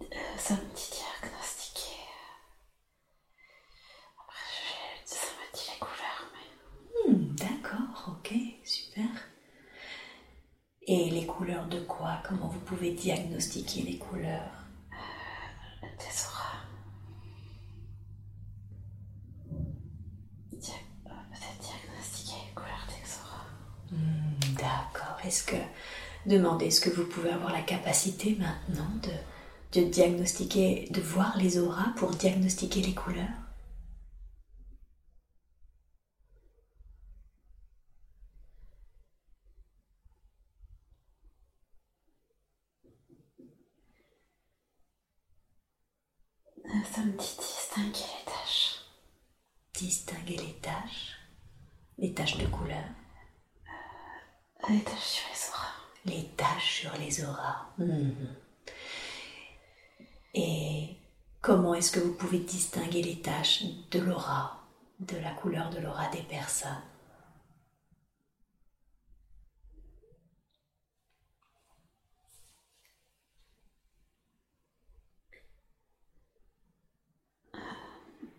[0.00, 1.96] Euh, ça me dit diagnostiquer.
[4.16, 4.36] Après,
[5.04, 8.32] je- ça m'a dit les couleurs, mais Hmm, D'accord, ok,
[8.64, 9.08] super.
[10.82, 12.22] Et les couleurs de quoi?
[12.26, 14.50] Comment vous pouvez diagnostiquer les couleurs
[15.82, 16.62] des auras.
[20.52, 20.74] Dia-
[21.06, 23.46] euh, Peut-être diagnostiquer les couleurs des auras.
[23.90, 25.18] Hmm, D'accord.
[25.24, 25.56] Est-ce que
[26.26, 31.58] demandez est-ce que vous pouvez avoir la capacité maintenant de, de diagnostiquer, de voir les
[31.58, 33.28] auras pour diagnostiquer les couleurs
[46.66, 48.80] Euh, Ça me dit distinguer les taches.
[49.74, 51.16] Distinguer les taches,
[51.98, 52.84] les taches de couleur,
[54.68, 55.72] Les taches sur les auras.
[56.04, 57.24] les taches sur les
[57.78, 58.34] Mhm.
[60.34, 60.96] Et
[61.40, 64.64] comment est-ce que vous pouvez distinguer les taches de l'aura,
[65.00, 66.82] de la couleur de l'aura des personnes?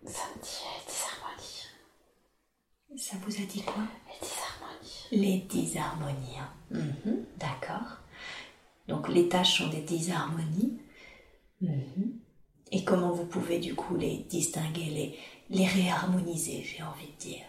[0.05, 1.67] Ça me dit les disharmonies.
[2.97, 3.83] Ça vous a dit quoi?
[4.07, 5.07] Les disharmonies.
[5.11, 6.37] Les disharmonies.
[6.39, 6.49] hein.
[6.71, 7.97] Mhm, D'accord.
[8.89, 10.79] Donc les tâches sont des disharmonies.
[11.61, 12.19] Mhm.
[12.71, 15.19] Et comment vous pouvez du coup les distinguer, les,
[15.49, 17.45] les réharmoniser, j'ai envie de dire?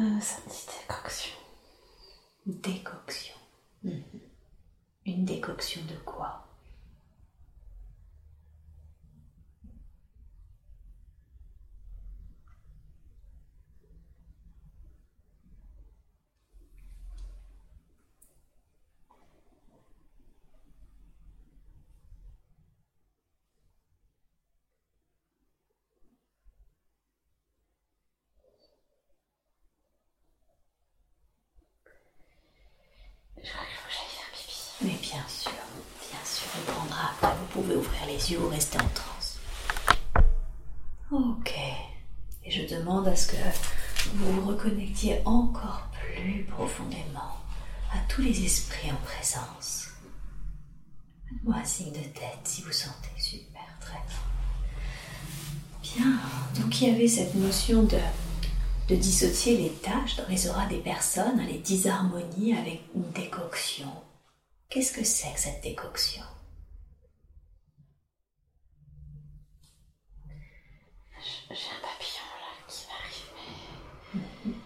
[0.00, 1.36] Euh, ça me dit décoction.
[2.46, 3.34] Décoction.
[3.84, 4.02] Mhm.
[5.06, 6.46] Une décoction de quoi
[33.44, 34.54] Je crois qu'il faut que j'aille faire pipi.
[34.82, 35.52] Mais bien sûr,
[36.00, 37.34] bien sûr, on prendra après.
[37.36, 39.38] Vous pouvez ouvrir les yeux ou rester en transe.
[41.10, 41.54] Ok.
[42.44, 43.36] Et je demande à ce que
[44.14, 47.38] vous vous reconnectiez encore plus profondément
[47.92, 49.88] à tous les esprits en présence.
[51.28, 53.10] Faites-moi un signe de tête si vous sentez.
[53.16, 54.18] Super, très bien.
[55.82, 56.20] Bien.
[56.60, 57.98] Donc il y avait cette notion de,
[58.88, 63.92] de dissocier les tâches dans les auras des personnes, hein, les disharmonies avec une décoction.
[64.68, 66.22] Qu'est-ce que c'est que cette décoction?
[71.54, 74.56] J'ai un papillon là qui va arriver.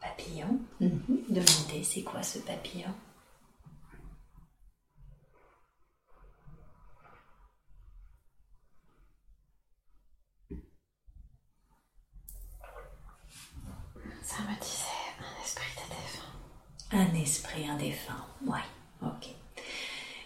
[0.00, 1.24] Papillon Mhm.
[1.28, 2.92] Demandez, c'est quoi ce papillon?
[14.22, 14.86] Ça me disait
[15.18, 16.32] un esprit de défunt.
[16.92, 18.26] Un esprit, un défunt.
[18.46, 18.60] Oui,
[19.02, 19.34] ok.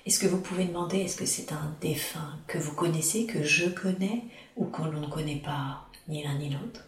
[0.07, 3.71] Est-ce que vous pouvez demander, est-ce que c'est un défunt que vous connaissez, que je
[3.71, 4.25] connais,
[4.57, 6.85] ou que l'on ne connaît pas ni l'un ni l'autre?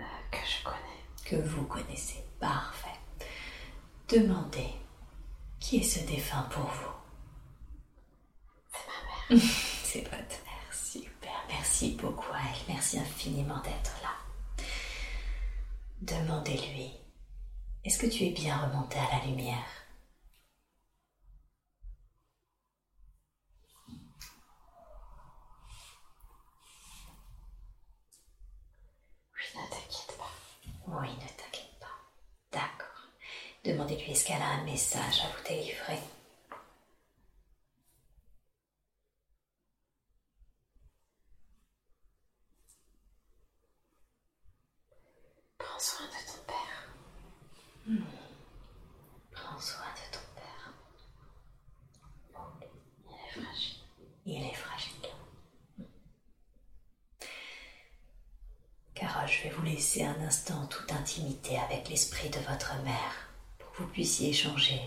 [0.00, 1.04] Euh, que je connais.
[1.24, 2.24] Que vous connaissez.
[2.40, 2.88] Parfait.
[4.08, 4.74] Demandez,
[5.60, 6.92] qui est ce défunt pour vous?
[8.72, 8.86] C'est
[9.30, 9.42] ma mère.
[9.84, 10.12] C'est votre
[10.44, 11.44] mère, super.
[11.48, 12.74] Merci beaucoup à elle.
[12.74, 14.64] Merci infiniment d'être là.
[16.02, 16.92] Demandez-lui,
[17.84, 19.64] est-ce que tu es bien remonté à la lumière?
[29.34, 30.30] Oui, ne t'inquiète pas.
[30.86, 31.86] Oui, ne t'inquiète pas.
[32.52, 33.06] D'accord.
[33.64, 35.98] Demandez-lui est-ce qu'elle a un message à vous délivrer?
[45.58, 46.17] Prends soin de
[59.38, 63.28] je vais vous laisser un instant en toute intimité avec l'esprit de votre mère
[63.58, 64.80] pour que vous puissiez échanger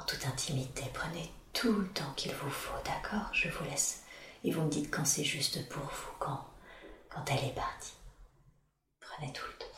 [0.00, 0.82] en toute intimité.
[0.94, 3.28] Prenez tout le temps qu'il vous faut, d'accord?
[3.34, 4.02] Je vous laisse.
[4.44, 6.46] Et vous me dites quand c'est juste pour vous, quand,
[7.10, 7.92] quand elle est partie.
[9.00, 9.73] Prenez tout le temps.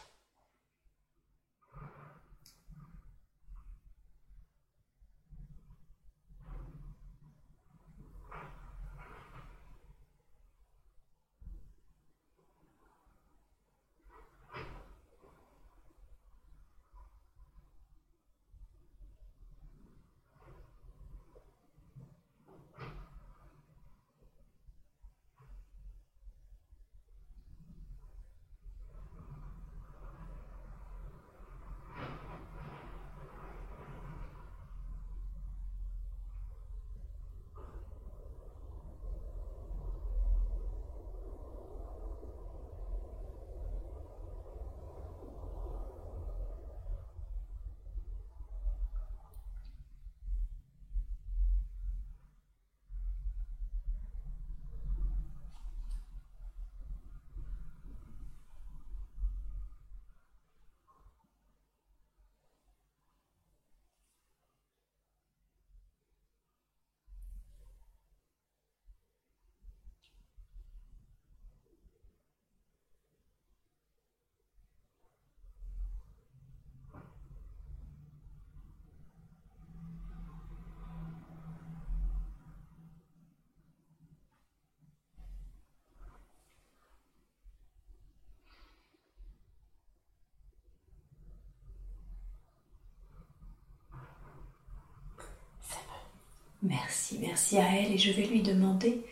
[96.66, 99.06] Merci, merci à elle et je vais lui demander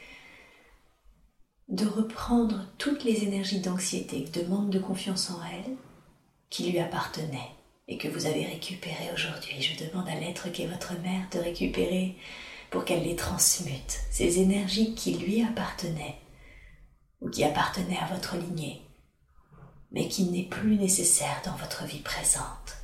[1.69, 5.77] de reprendre toutes les énergies d'anxiété, de manque de confiance en elle
[6.51, 7.53] qui lui appartenaient
[7.87, 9.63] et que vous avez récupérées aujourd'hui.
[9.63, 12.17] Je demande à l'être qui est votre mère de récupérer
[12.71, 16.19] pour qu'elle les transmute, ces énergies qui lui appartenaient
[17.21, 18.83] ou qui appartenaient à votre lignée,
[19.93, 22.79] mais qui n'est plus nécessaire dans votre vie présente.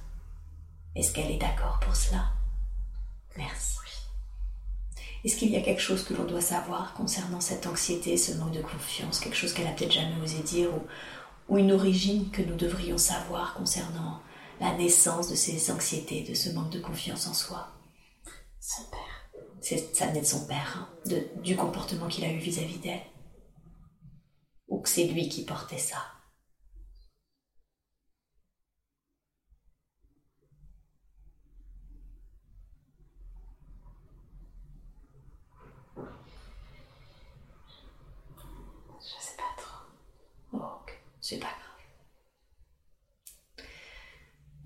[0.95, 2.27] Est-ce qu'elle est d'accord pour cela?
[3.37, 3.81] Merci.
[5.25, 8.53] Est-ce qu'il y a quelque chose que l'on doit savoir concernant cette anxiété, ce manque
[8.53, 10.71] de confiance, quelque chose qu'elle a peut-être jamais osé dire
[11.49, 14.23] ou, une origine que nous devrions savoir concernant
[14.61, 17.69] la naissance de ces anxiétés, de ce manque de confiance en soi?
[18.61, 19.45] Son père.
[19.61, 23.03] C'est, ça naît de son père, hein, de, du comportement qu'il a eu vis-à-vis d'elle.
[24.69, 25.99] Ou que c'est lui qui portait ça
[41.31, 41.57] c'est pas grave.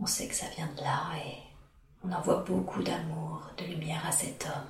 [0.04, 1.38] On sait que ça vient de là et
[2.04, 4.68] on envoie beaucoup d'amour, de lumière à cet homme,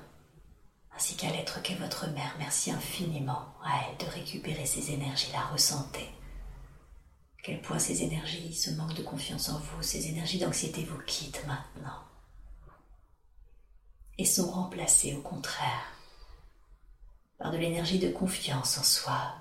[0.95, 2.33] ainsi qu'à l'être qu'est votre mère.
[2.39, 6.09] Merci infiniment à elle de récupérer ces énergies, la ressentez.
[7.43, 11.45] Quel point ces énergies, ce manque de confiance en vous, ces énergies d'anxiété vous quittent
[11.47, 11.99] maintenant
[14.17, 15.91] et sont remplacées au contraire
[17.39, 19.35] par de l'énergie de confiance en soi,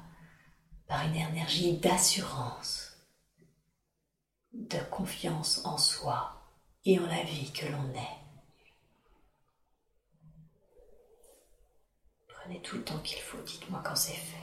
[0.88, 2.83] par une énergie d'assurance,
[4.54, 6.40] de confiance en soi
[6.84, 8.18] et en la vie que l'on est.
[12.28, 14.38] Prenez tout le temps qu'il faut, dites-moi quand c'est fait.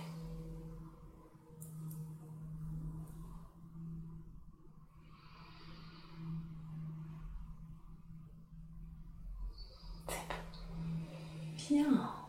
[11.69, 12.21] Bien.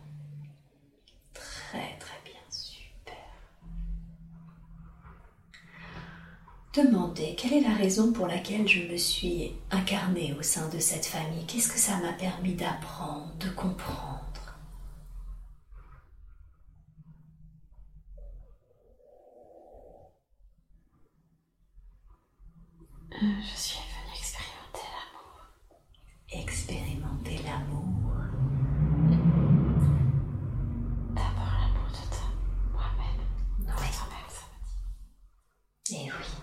[6.73, 11.05] Demandez quelle est la raison pour laquelle je me suis incarnée au sein de cette
[11.05, 11.45] famille?
[11.45, 14.57] Qu'est-ce que ça m'a permis d'apprendre, de comprendre
[23.23, 25.45] euh, Je suis venue expérimenter l'amour.
[26.31, 28.15] Expérimenter l'amour.
[31.11, 32.29] D'abord l'amour de toi,
[32.73, 33.27] moi-même.
[33.59, 33.67] Oui.
[33.75, 34.57] Toi-même, ça me
[35.85, 36.07] dit.
[36.07, 36.43] Et oui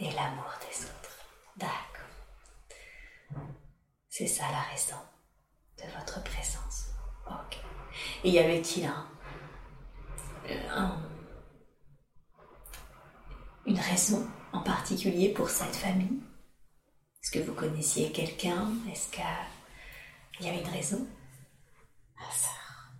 [0.00, 1.18] et l'amour des autres.
[1.56, 2.06] D'accord.
[4.74, 6.90] De votre présence.
[7.26, 7.58] Ok.
[8.22, 9.06] Et y avait-il un,
[13.66, 16.20] une raison en particulier pour cette famille?
[17.22, 18.68] Est-ce que vous connaissiez quelqu'un?
[18.90, 21.06] Est-ce qu'il y avait une raison?
[22.16, 22.92] Ma sœur.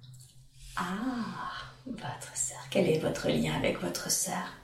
[0.77, 2.59] Ah Votre sœur.
[2.71, 4.55] Quel est votre lien avec votre sœur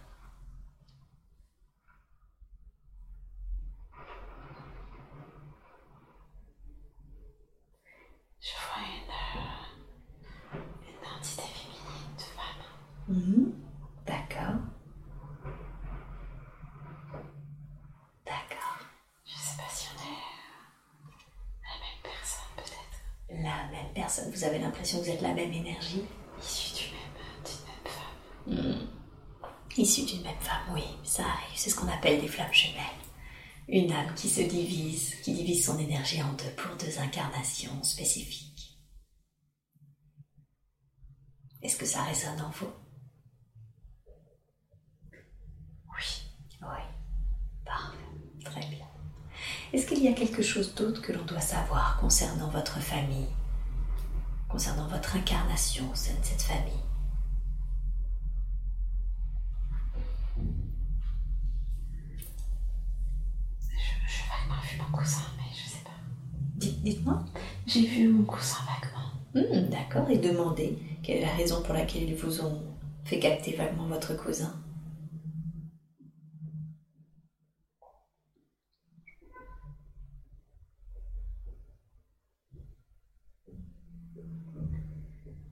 [8.41, 9.11] Je vois une,
[10.59, 12.63] euh, une entité féminine de femme.
[13.09, 13.53] Mhm.
[14.07, 14.61] D'accord.
[18.25, 18.79] D'accord.
[19.25, 21.11] Je sais pas si on est euh,
[21.63, 23.43] la même personne peut-être.
[23.43, 24.31] La même personne.
[24.31, 26.03] Vous avez l'impression que vous êtes la même énergie
[26.43, 28.89] Issue même, d'une même femme.
[29.77, 31.55] Issue d'une même femme, oui, ça arrive.
[31.55, 32.83] C'est ce qu'on appelle des flammes jumelles.
[33.69, 38.81] Une âme qui se divise, qui divise son énergie en deux pour deux incarnations spécifiques.
[41.63, 42.73] Est-ce que ça résonne en vous?
[45.89, 46.23] Oui.
[46.63, 46.83] Oui.
[47.65, 47.99] Parfait.
[48.45, 48.87] Très bien.
[49.73, 53.29] Est-ce qu'il y a quelque chose d'autre que l'on doit savoir concernant votre famille?
[54.57, 56.81] Concernant votre incarnation au sein de cette famille
[63.61, 63.77] Je,
[64.07, 65.91] je vaguement vu mon cousin, mais je sais pas.
[66.57, 67.23] Dites- Dites-moi.
[67.67, 69.11] J'ai vu mon cousin vaguement.
[69.35, 70.09] Hmm, D'accord.
[70.11, 72.63] Et demandez quelle est la raison pour laquelle ils vous ont
[73.05, 74.55] fait capter vaguement votre cousin.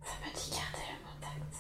[0.05, 1.55] Ça me dit garder le contact.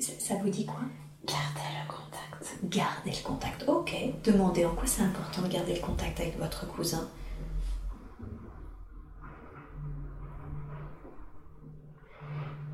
[0.00, 0.80] Ça, ça vous dit quoi?
[1.24, 2.64] Garder le contact.
[2.64, 3.64] Gardez le contact.
[3.68, 3.94] Ok.
[4.24, 7.08] Demandez en quoi c'est important de garder le contact avec votre cousin.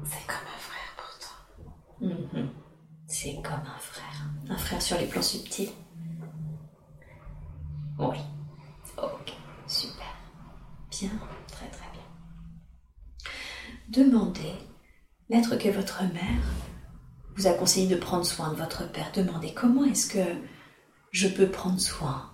[0.05, 2.09] C'est comme un frère pour toi.
[2.09, 2.51] Mhm.
[3.07, 4.27] C'est comme un frère.
[4.49, 5.71] Un frère sur les plans subtils.
[7.99, 8.17] Oui.
[8.97, 9.35] Ok.
[9.67, 10.15] Super.
[10.91, 11.11] Bien.
[11.49, 12.01] Très très bien.
[13.89, 14.50] Demandez,
[15.31, 16.43] l'être que votre mère
[17.37, 19.11] vous a conseillé de prendre soin de votre père.
[19.15, 20.25] Demandez comment est-ce que
[21.13, 22.31] je peux prendre soin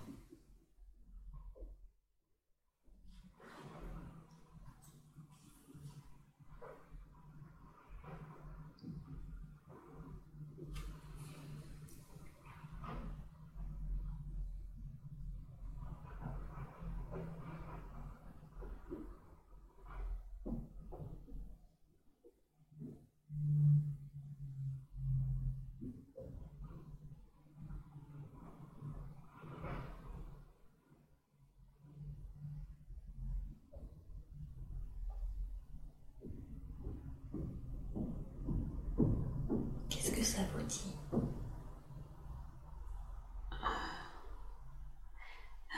[39.88, 40.92] Qu'est-ce que ça vous dit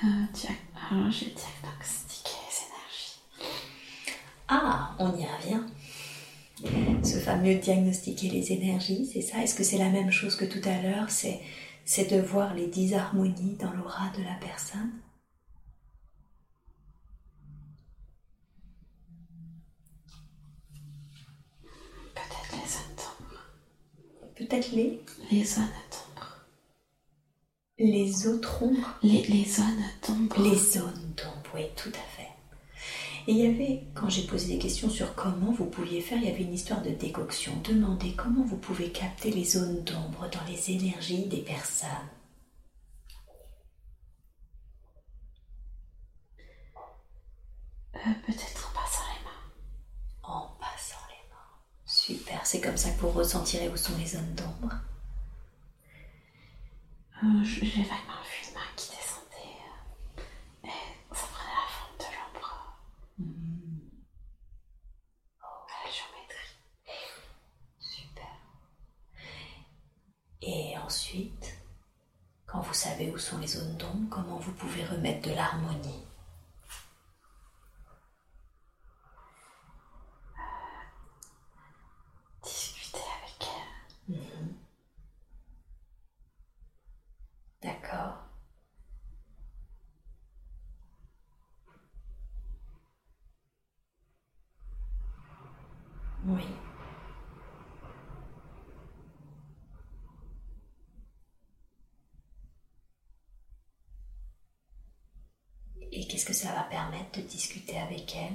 [0.05, 0.51] Euh, dia-
[0.91, 3.21] Alors, j'ai diagnostiqué les énergies.
[4.47, 5.65] Ah, on y revient.
[7.55, 9.43] Diagnostiquer les énergies, c'est ça?
[9.43, 11.41] Est-ce que c'est la même chose que tout à l'heure C'est
[11.85, 14.93] c'est de voir les disharmonies dans l'aura de la personne?
[22.15, 23.43] Peut-être les zones d'ombre.
[24.35, 25.01] Peut-être les?
[25.31, 26.47] Les zones d'ombre.
[27.79, 30.43] les autres ombres Les, les zones d'ombre.
[30.43, 32.18] Les zones d'ombre, oui, tout à fait.
[33.29, 36.25] Et il y avait, quand j'ai posé des questions sur comment vous pouviez faire, il
[36.25, 37.53] y avait une histoire de décoction.
[37.63, 41.89] Demandez comment vous pouvez capter les zones d'ombre dans les énergies des personnes.
[47.97, 49.53] Euh, Peut-être en passant les mains.
[50.23, 51.59] En passant les mains.
[51.87, 54.75] Super, c'est comme ça que vous ressentirez où sont les zones d'ombre.
[57.23, 59.59] Euh, J'ai vaguement vu une main qui descendait.
[60.65, 62.79] euh, et ça prenait la forme de l'ombre.
[65.41, 66.57] À la géométrie.
[67.81, 68.37] Super.
[70.43, 71.59] Et ensuite,
[72.47, 76.05] quand vous savez où sont les zones d'ombre, comment vous pouvez remettre de l'harmonie
[82.43, 83.49] Discuter avec
[84.09, 84.55] elle.
[87.63, 88.15] D'accord.
[96.27, 96.45] Oui.
[105.93, 108.35] Et qu'est-ce que ça va permettre de discuter avec elle?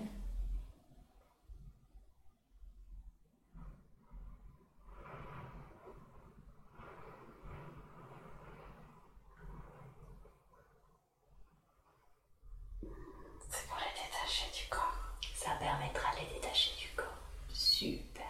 [13.50, 14.94] C'est pour les détacher du corps.
[15.36, 17.06] Ça permettra de les détacher du corps.
[17.54, 18.26] Super.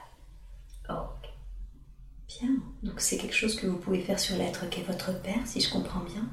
[0.89, 1.29] Ok.
[2.99, 5.99] c'est quelque chose que vous pouvez faire sur l'être qu'est votre père, si je comprends
[6.01, 6.25] bien?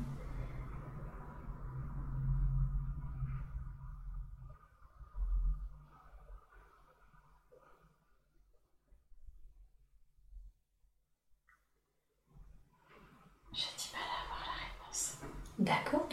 [13.52, 15.16] J'ai du mal à avoir la réponse.
[15.58, 16.08] D'accord,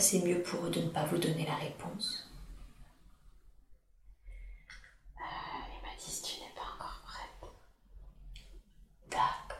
[0.00, 2.30] c'est mieux pour eux de ne pas vous donner la réponse?
[5.16, 5.20] Euh,
[5.74, 7.50] il m'a dit tu n'es pas encore prête.
[9.10, 9.58] D'accord.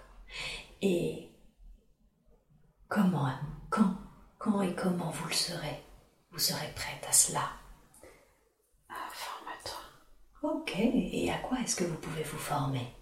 [0.82, 1.30] Et
[2.88, 3.32] comment,
[3.70, 3.96] quand,
[4.38, 5.82] quand et comment vous le serez?
[6.32, 7.50] Vous serez prête à cela?
[8.90, 9.80] Euh, Forme-toi.
[10.50, 12.92] Ok, et à quoi est-ce que vous pouvez vous former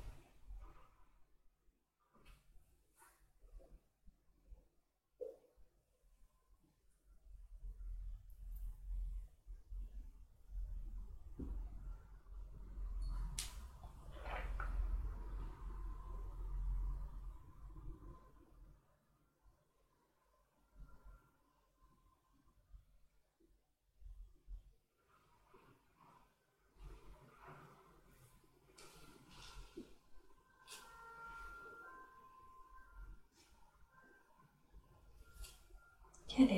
[36.35, 36.51] Quelle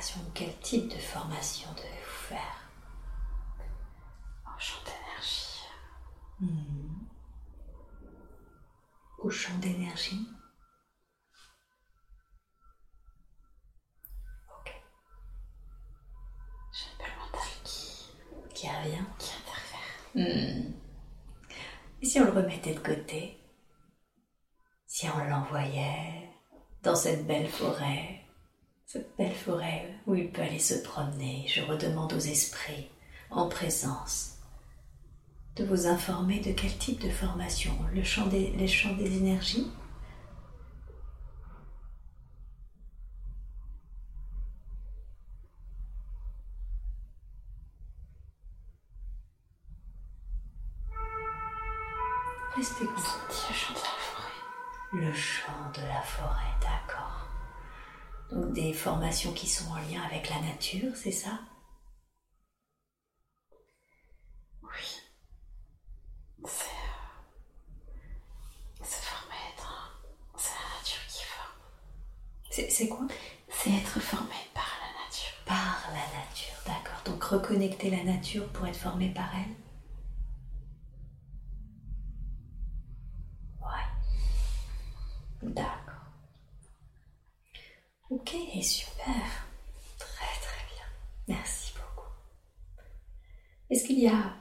[0.00, 2.70] formation Quel type de formation devez-vous faire
[4.46, 5.60] En champ d'énergie.
[9.18, 10.26] Au champ d'énergie
[14.48, 14.72] Ok.
[16.72, 18.10] J'ai un peu le mental qui,
[18.54, 20.14] Qui revient qui interfère.
[20.14, 20.72] Hmm.
[22.00, 23.36] Et si on le remettait de côté?
[24.86, 26.30] Si on l'envoyait
[26.82, 28.29] dans cette belle forêt?
[28.92, 32.90] Cette belle forêt où il peut aller se promener, je redemande aux esprits,
[33.30, 34.38] en présence,
[35.54, 39.70] de vous informer de quel type de formation le champ des, les champs des énergies?
[52.56, 53.30] Restez concentrés.
[53.50, 55.06] Le chant de la forêt.
[55.06, 57.29] Le chant de la forêt, d'accord.
[58.32, 61.38] Donc des formations qui sont en lien avec la nature, c'est ça?
[64.62, 65.00] Oui.
[66.44, 66.66] C'est.
[66.66, 67.20] euh,
[68.82, 70.38] C'est formé dans.
[70.38, 71.54] C'est la nature qui forme.
[72.50, 73.06] C'est c'est quoi?
[73.48, 75.34] C'est être formé par la nature.
[75.46, 77.02] Par la nature, d'accord.
[77.06, 79.54] Donc reconnecter la nature pour être formé par elle?
[83.60, 83.86] Ouais.
[85.42, 85.89] D'accord.
[88.10, 88.30] Ok,
[88.62, 89.46] super.
[89.98, 90.84] Très très bien.
[91.28, 92.08] Merci beaucoup.
[93.70, 94.34] Est-ce qu'il y a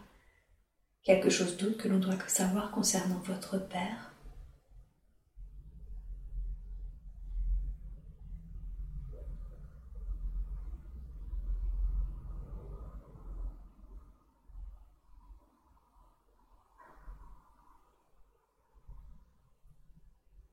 [1.04, 4.14] quelque chose d'autre que l'on doit savoir concernant votre père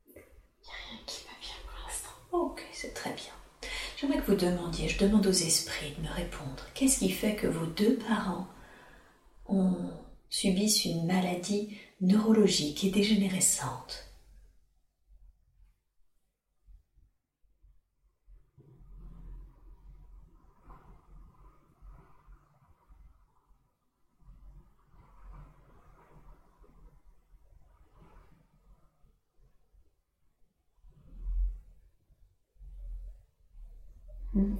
[0.08, 2.10] Il n'y a rien qui me vient pour l'instant.
[2.32, 3.32] Ok, c'est très bien.
[3.96, 7.66] J'aimerais que demandiez, je demande aux esprits de me répondre, qu'est-ce qui fait que vos
[7.66, 8.46] deux parents
[9.48, 9.74] ont,
[10.30, 14.05] subissent une maladie neurologique et dégénérescente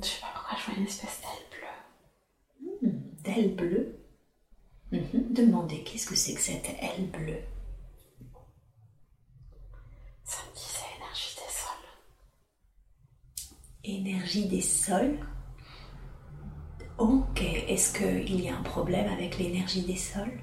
[0.03, 2.89] Je sais pas pourquoi je vois une espèce d'aile bleue.
[2.89, 3.99] Hmm, D'aile bleue
[4.93, 5.33] Mhm.
[5.33, 7.41] Demandez, qu'est-ce que c'est que cette aile bleue?
[10.25, 11.89] Ça me dit c'est l'énergie des sols.
[13.85, 15.19] Énergie des sols?
[16.99, 20.41] Ok, est-ce qu'il y a un problème avec l'énergie des sols?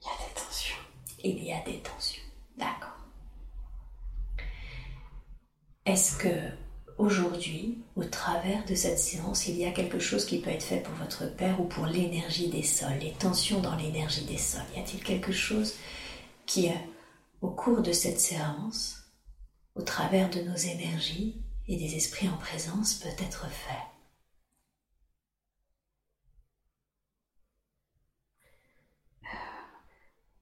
[0.00, 0.76] Il y a des tensions.
[1.24, 2.22] il y a des tensions.
[2.56, 2.96] D'accord.
[5.94, 6.50] Est-ce que
[6.98, 10.80] aujourd'hui, au travers de cette séance, il y a quelque chose qui peut être fait
[10.80, 14.62] pour votre père ou pour l'énergie des sols, les tensions dans l'énergie des sols?
[14.74, 15.74] Y a-t-il quelque chose
[16.46, 16.72] qui, euh,
[17.42, 19.04] au cours de cette séance,
[19.76, 23.86] au travers de nos énergies et des esprits en présence, peut être fait?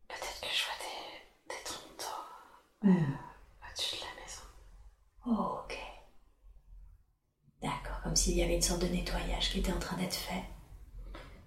[0.09, 3.22] Peut-être que je vois des, des troncs d'eau
[5.27, 5.79] Ok.
[7.63, 10.43] D'accord, comme s'il y avait une sorte de nettoyage qui était en train d'être fait.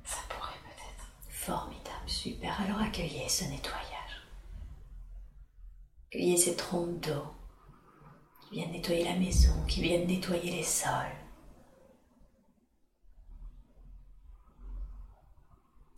[0.05, 1.05] Ça pourrait peut-être.
[1.29, 2.61] Formidable, super.
[2.61, 4.27] Alors accueillez ce nettoyage.
[6.09, 7.25] Cueillez ces trompes d'eau
[8.41, 10.91] qui viennent nettoyer la maison, qui viennent nettoyer les sols.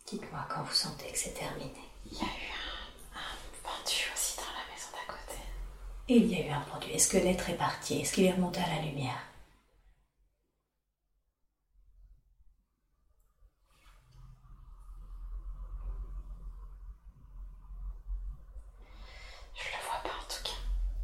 [0.06, 1.72] Dites-moi quand vous sentez que c'est terminé.
[2.06, 2.50] Il y a eu
[3.14, 5.38] un, un pendu aussi dans la maison d'à côté.
[6.10, 6.88] Et il y a eu un pendu.
[6.88, 8.00] Est-ce que l'être est parti?
[8.00, 9.18] Est-ce qu'il est remonté à la lumière?
[19.54, 20.58] Je le vois pas en tout cas.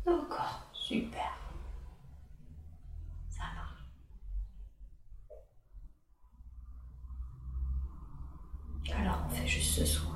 [0.07, 1.32] D'accord, super.
[3.28, 3.84] Ça marche.
[8.96, 10.11] Alors on fait juste ce soin.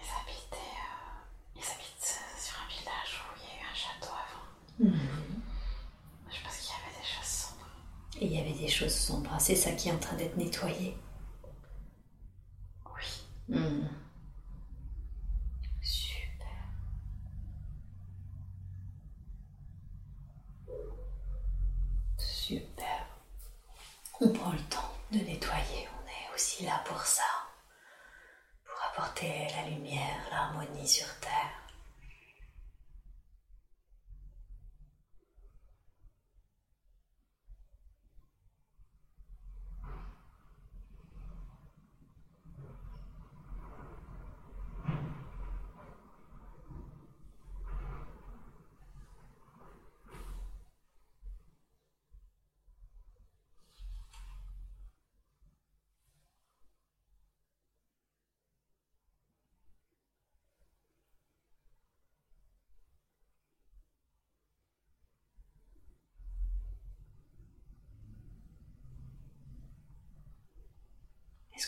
[0.00, 3.74] Ils habitaient, euh, ils habitent euh, sur un village où il y a eu un
[3.74, 4.46] château avant.
[6.30, 7.70] Je pense qu'il y avait des choses sombres.
[8.68, 9.34] Des choses sombres.
[9.38, 10.94] C'est ça qui est en train d'être nettoyé.
[12.84, 13.56] Oui.
[13.56, 13.88] Hmm.
[15.80, 16.46] Super.
[22.18, 23.06] Super.
[24.20, 25.88] On prend le temps de nettoyer.
[25.96, 27.22] On est aussi là pour ça.
[28.66, 31.58] Pour apporter la lumière, l'harmonie sur Terre.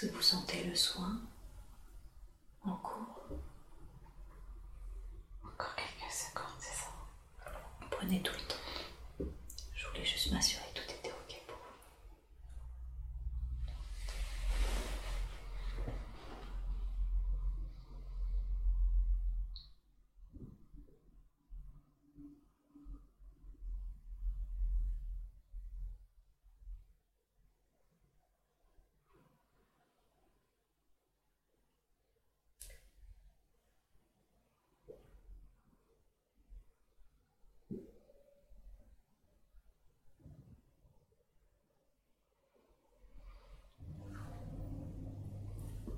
[0.01, 1.21] Est-ce que vous sentez le soin
[2.63, 3.27] en cours?
[5.45, 6.91] Encore quelques secondes, c'est ça.
[7.91, 9.31] Prenez tout le temps.
[9.75, 11.77] Je voulais juste m'assurer que tout était OK pour vous.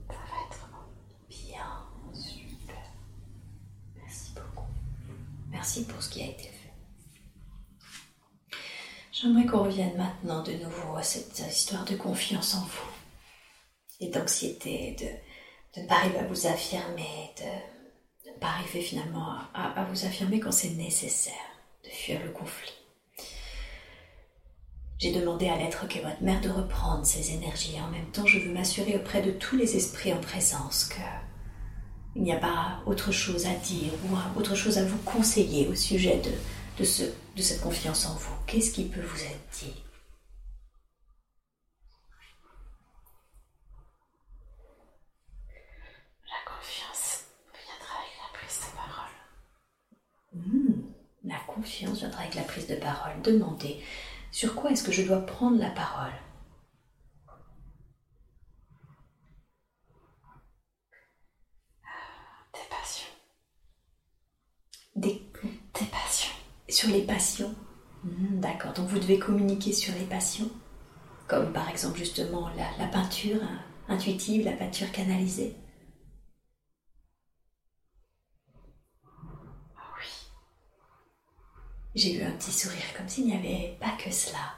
[0.09, 0.84] Ça va être bon.
[1.28, 2.76] Bien, super.
[3.96, 4.66] Merci beaucoup.
[5.81, 6.73] Pour ce qui a été fait.
[9.11, 12.91] J'aimerais qu'on revienne maintenant de nouveau à cette histoire de confiance en vous
[14.01, 19.39] et d'anxiété, de, de ne pas arriver à vous affirmer, de, ne pas arriver finalement
[19.55, 21.33] à vous affirmer quand c'est nécessaire,
[21.85, 22.73] de fuir le conflit.
[24.99, 28.27] J'ai demandé à l'être qu'est votre mère de reprendre ses énergies et en même temps
[28.27, 31.01] je veux m'assurer auprès de tous les esprits en présence que
[32.14, 35.74] il n'y a pas autre chose à dire ou autre chose à vous conseiller au
[35.74, 36.30] sujet de,
[36.78, 37.02] de, ce,
[37.36, 38.34] de cette confiance en vous.
[38.46, 39.74] Qu'est-ce qui peut vous être dit?
[46.26, 49.14] La confiance viendra avec la prise de parole.
[50.34, 50.92] Hmm,
[51.24, 53.22] La confiance viendra avec la prise de parole.
[53.22, 53.82] Demandez
[54.30, 56.12] sur quoi est-ce que je dois prendre la parole
[62.52, 63.08] Des passions.
[64.96, 65.22] Des-
[65.78, 66.34] Des passions.
[66.68, 67.02] Sur les
[68.05, 70.51] Hmm, D'accord, donc vous devez communiquer sur les passions,
[71.29, 72.49] comme par exemple justement
[72.79, 75.55] la, peinture hein, intuitive, la peinture canalisée.
[79.99, 80.29] Oui.
[81.95, 84.55] J'ai vu un petit sourire comme s'il n'y avait pas que cela.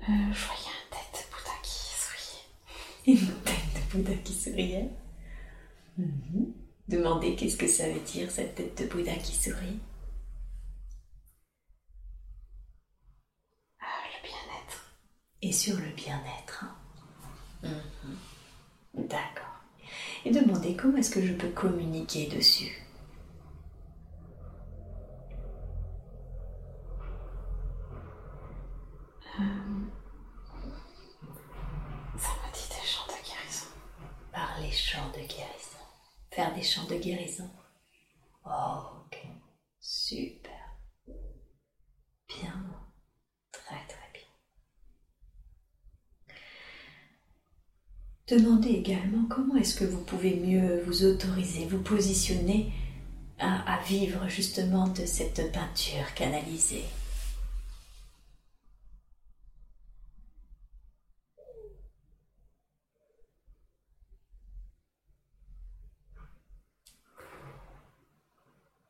[0.00, 2.46] Euh, je voyais un tête de Bouddha qui souriait.
[3.06, 4.90] Une tête de Bouddha qui souriait.
[5.98, 6.52] Mhm.
[6.88, 9.78] Demandez qu'est-ce que ça veut dire cette tête de Bouddha qui sourit.
[13.80, 14.94] Ah, le bien-être.
[15.42, 16.64] Et sur le bien-être.
[16.64, 17.74] hein.
[18.94, 19.06] Mhm.
[19.08, 19.60] D'accord.
[20.24, 22.82] Et demandez comment est-ce que je peux communiquer dessus?
[32.16, 33.66] Ça me dit des chants de guérison.
[34.32, 35.78] par les chants de guérison.
[36.30, 37.50] Faire des chants de guérison.
[38.44, 39.18] Oh, ok.
[39.80, 40.76] Super.
[42.28, 42.64] Bien.
[43.50, 44.22] Très, très bien.
[48.32, 52.72] Demandez également comment est-ce que vous pouvez mieux vous autoriser, vous positionner
[53.38, 56.84] à, vivre justement de cette peinture canalisée.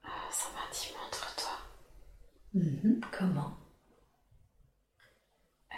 [0.05, 1.59] Ah, ça m'a dit montre-toi.
[2.55, 3.01] Mhm.
[3.11, 3.57] Comment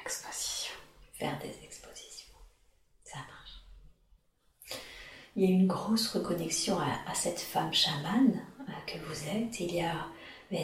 [0.04, 0.74] Exposition.
[1.14, 2.34] faire des expositions.
[3.04, 3.54] Ça marche.
[5.37, 9.59] Il y a une grosse reconnexion à, cette femme chamane euh, que vous êtes.
[9.61, 10.07] Il y a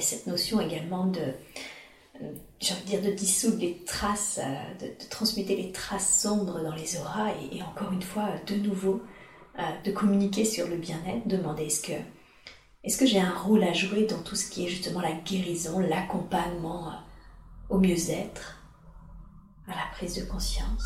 [0.00, 4.86] cette notion également de, euh, j'ai envie de dire, de dissoudre les traces, euh, de,
[4.86, 9.02] de transmuter les traces sombres dans les auras et, et encore une fois, de nouveau,
[9.84, 11.26] de communiquer sur le bien-être.
[11.26, 11.92] Demander est-ce que,
[12.84, 15.80] est-ce que j'ai un rôle à jouer dans tout ce qui est justement la guérison,
[15.80, 16.92] l'accompagnement
[17.68, 18.58] au mieux-être
[19.66, 20.84] à la prise de conscience?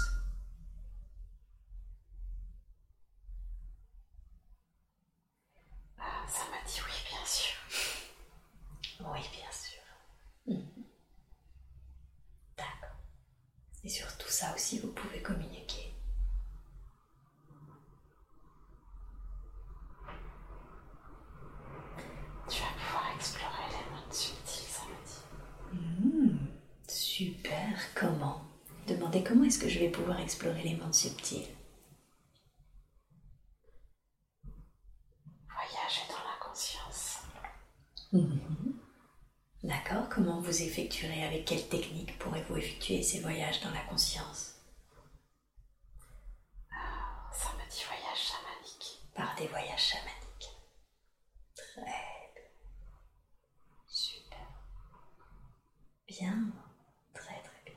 [5.98, 7.56] Ah, ça m'a dit oui, bien sûr.
[9.00, 9.82] Oui, bien sûr.
[10.46, 10.84] Mhm.
[12.56, 12.96] D'accord.
[13.84, 15.94] Et sur tout ça aussi, vous pouvez communiquer.
[22.48, 26.38] Tu vas pouvoir explorer les mondes subtils, ça me dit.
[26.88, 27.78] Super.
[27.94, 28.42] Comment
[28.86, 29.88] Demandez comment est-ce que je vais
[30.72, 31.46] mondes subtils.
[35.48, 37.18] Voyager dans la conscience.
[39.62, 44.54] D'accord Comment vous effectuerez Avec quelle technique pourrez-vous effectuer ces voyages dans la conscience
[47.32, 49.00] Ça me dit voyage chamanique.
[49.14, 50.50] Par des voyages chamaniques.
[51.56, 52.42] Très bien.
[53.86, 54.46] Super.
[56.06, 56.52] Bien.
[57.14, 57.74] Très très bien.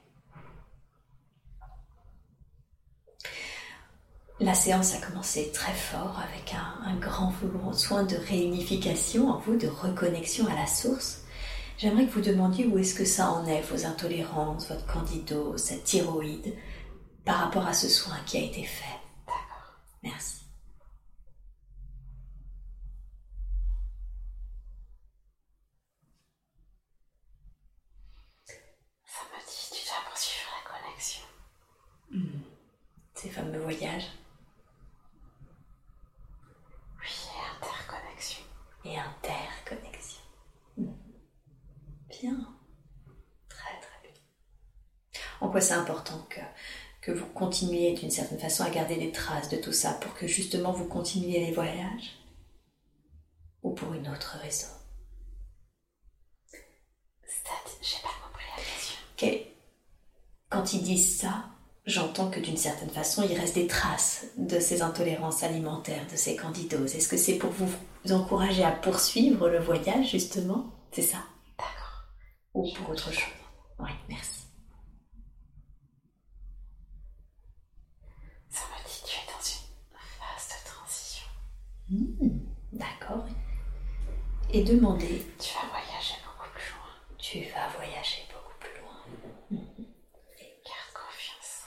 [4.39, 9.39] La séance a commencé très fort avec un, un grand, grand soin de réunification en
[9.39, 11.21] vous, de reconnexion à la source.
[11.77, 15.85] J'aimerais que vous demandiez où est-ce que ça en est, vos intolérances, votre candidose, cette
[15.85, 16.53] thyroïde,
[17.23, 18.99] par rapport à ce soin qui a été fait.
[19.25, 19.77] D'accord.
[20.03, 20.41] Merci.
[29.05, 31.23] Ça me dit tu dois poursuivre la connexion.
[33.15, 34.11] Ces fameux voyages
[36.99, 38.43] Oui, et interconnexion.
[38.85, 40.21] et interconnexion.
[40.77, 40.95] Mhm.
[42.09, 42.55] Bien.
[43.49, 45.21] Très très bien.
[45.41, 46.41] En quoi c'est important que,
[47.01, 50.27] que vous continuiez d'une certaine façon à garder des traces de tout ça pour que
[50.27, 52.19] justement vous continuiez les voyages
[53.63, 54.67] Ou pour une autre raison
[57.23, 58.97] C'est-à-dire, j'ai pas compris la question.
[59.17, 59.47] Que-
[60.49, 61.45] Quand ils disent ça,
[61.85, 66.35] j'entends que d'une certaine façon, il reste des traces de ces intolérances alimentaires, de ces
[66.35, 66.95] candidoses.
[66.95, 67.71] Est-ce que c'est pour vous
[68.11, 70.71] encourager à poursuivre le voyage, justement?
[70.93, 71.19] C'est ça?
[71.57, 72.03] D'accord.
[72.53, 73.33] Ou pour autre chose?
[73.79, 74.43] Oui, merci.
[78.49, 79.67] Ça me dit tu es dans une
[80.17, 81.27] phase de transition.
[81.89, 82.39] Hmm,
[82.73, 83.25] D'accord.
[84.51, 87.17] Et demandez, Tu vas voyager beaucoup plus loin.
[87.17, 89.61] tu vas voyager beaucoup plus loin.
[90.65, 91.63] Garde confiance.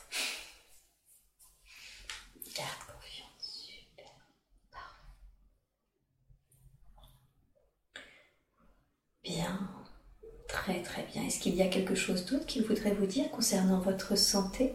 [2.57, 4.13] Garde confiance, super.
[4.71, 5.07] Parfait.
[9.25, 9.71] Bien,
[10.49, 11.25] très très bien.
[11.25, 14.75] Est-ce qu'il y a quelque chose d'autre qu'il voudrait vous dire concernant votre santé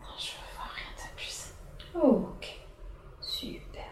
[0.00, 1.52] Non, je veux voir rien de plus.
[1.94, 2.60] Ok,
[3.20, 3.84] super.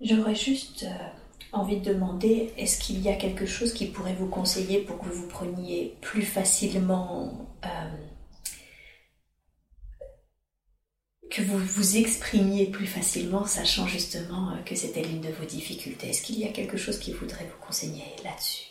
[0.00, 4.28] J'aurais juste euh, envie de demander, est-ce qu'il y a quelque chose qui pourrait vous
[4.28, 7.96] conseiller pour que vous preniez plus facilement, euh,
[11.28, 16.10] que vous vous exprimiez plus facilement, sachant justement euh, que c'était l'une de vos difficultés?
[16.10, 18.66] Est-ce qu'il y a quelque chose qui voudrait vous conseiller là-dessus?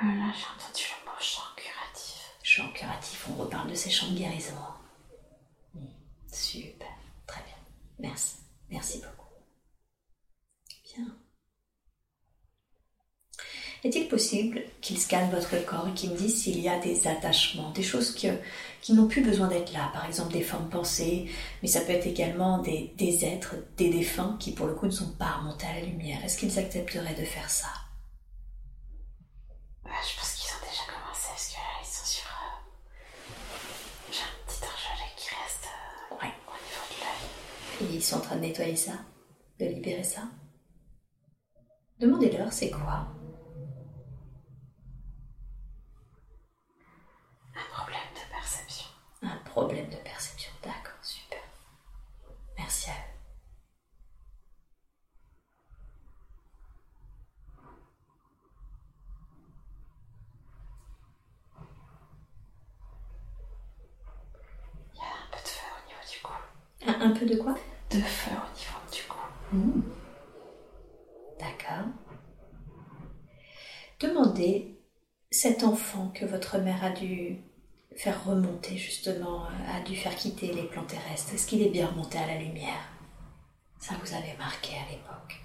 [0.00, 2.32] Là, j'ai entendu le mot chant curatif.
[2.42, 4.54] Chant curatif, on reparle de ces chants de guérison.
[5.74, 5.88] Hmm,
[6.32, 6.88] super,
[7.26, 7.58] très bien.
[7.98, 8.36] Merci,
[8.70, 9.18] merci beaucoup.
[10.96, 11.04] Bien.
[13.84, 17.70] Est-il possible qu'il scanne votre corps et qu'il me dise s'il y a des attachements,
[17.70, 18.28] des choses qui,
[18.82, 21.30] qui n'ont plus besoin d'être là, par exemple des formes pensées,
[21.62, 24.90] mais ça peut être également des, des êtres, des défunts qui pour le coup ne
[24.90, 26.24] sont pas remontés à la lumière.
[26.24, 27.68] Est-ce qu'ils accepteraient de faire ça?
[29.84, 32.26] Ouais, Je pense qu'ils ont déjà commencé parce que là, ils sont sur.
[32.26, 36.32] euh, J'ai un petit orgelet qui reste euh, Ouais.
[36.48, 37.92] au niveau de l'œil.
[37.92, 38.92] Et ils sont en train de nettoyer ça,
[39.60, 40.22] de libérer ça?
[42.00, 43.06] Demandez-leur c'est quoi?
[47.56, 48.86] Un problème de perception.
[49.22, 50.52] Un problème de perception.
[50.62, 51.40] D'accord, super.
[52.56, 52.96] Merci à eux.
[64.94, 66.32] Il y a un peu de feu au niveau du cou.
[66.86, 67.54] Un, un peu de quoi?
[67.90, 69.82] De feu au niveau du cou.
[71.40, 71.88] D'accord.
[73.98, 74.78] Demandez
[75.32, 77.42] cet enfant que votre mère a dû
[77.98, 81.34] faire remonter justement, euh, a dû faire quitter les plans terrestres.
[81.34, 82.88] Est-ce qu'il est bien remonté à la lumière?
[83.80, 85.42] Ça vous avait marqué à l'époque?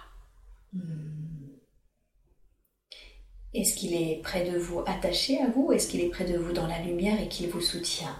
[3.54, 6.38] Est-ce qu'il est près de vous, attaché à vous, ou est-ce qu'il est près de
[6.38, 8.20] vous dans la lumière et qu'il vous soutient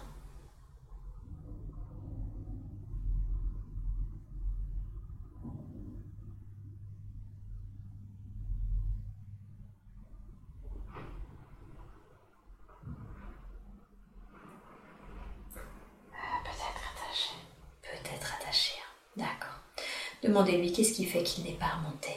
[16.14, 17.34] Euh, Peut-être attaché.
[17.82, 18.74] Peut-être attaché.
[18.80, 18.92] hein.
[19.18, 19.60] D'accord.
[20.34, 22.10] Demandez-lui qu'est-ce qui fait qu'il n'est pas remonté?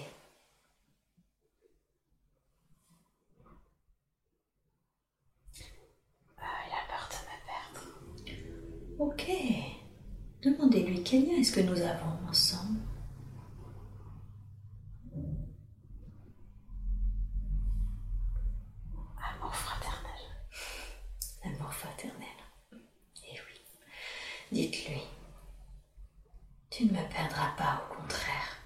[6.38, 7.84] Euh, il a peur de me perdre.
[8.98, 9.26] Ok.
[10.40, 12.80] Demandez-lui quel lien est-ce que nous avons ensemble.
[19.18, 20.22] Amour fraternel.
[21.44, 22.28] L'amour fraternel.
[22.72, 23.60] Et oui.
[24.52, 25.02] Dites-lui.
[26.76, 28.58] Tu ne me perdras pas, au contraire.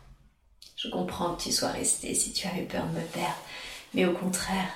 [0.75, 3.37] Je comprends que tu sois resté si tu avais peur de me perdre,
[3.93, 4.73] mais au contraire,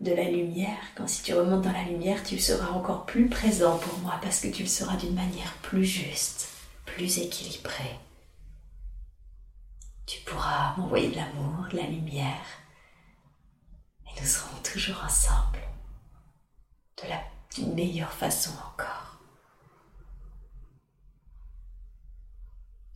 [0.00, 3.78] de la lumière, quand si tu remontes dans la lumière, tu seras encore plus présent
[3.78, 6.48] pour moi parce que tu le seras d'une manière plus juste,
[6.84, 7.98] plus équilibrée.
[10.06, 12.46] Tu pourras m'envoyer de l'amour, de la lumière,
[14.06, 15.60] et nous serons toujours ensemble
[17.02, 17.20] de la
[17.54, 19.18] d'une meilleure façon encore.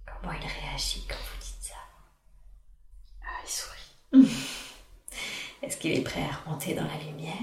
[0.06, 1.33] Comment il réagit quand
[5.62, 7.34] Est-ce qu'il est prêt à remonter dans la lumière?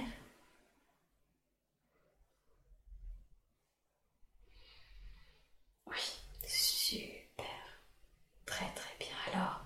[5.88, 5.98] Oui.
[6.48, 7.46] Super.
[8.46, 9.16] Très très bien.
[9.34, 9.62] Alors,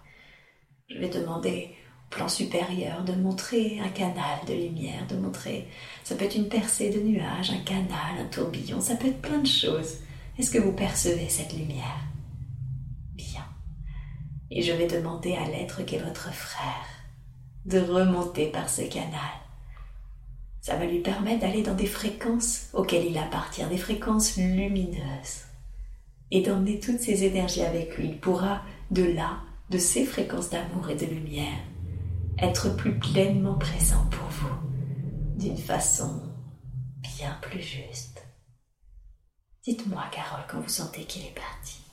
[0.89, 1.75] je vais demander
[2.05, 5.67] au plan supérieur de montrer un canal de lumière, de montrer,
[6.03, 9.39] ça peut être une percée de nuages, un canal, un tourbillon, ça peut être plein
[9.39, 9.97] de choses.
[10.37, 11.99] Est-ce que vous percevez cette lumière?
[14.51, 16.85] Et je vais demander à l'être qu'est votre frère
[17.65, 19.19] de remonter par ce canal.
[20.61, 25.45] Ça va lui permettre d'aller dans des fréquences auxquelles il appartient, des fréquences lumineuses
[26.31, 28.09] et d'emmener toutes ces énergies avec lui.
[28.09, 28.61] Il pourra,
[28.91, 31.59] de là, de ces fréquences d'amour et de lumière,
[32.39, 36.21] être plus pleinement présent pour vous, d'une façon
[37.01, 38.25] bien plus juste.
[39.63, 41.84] Dites-moi, Carole, quand vous sentez qu'il est parti.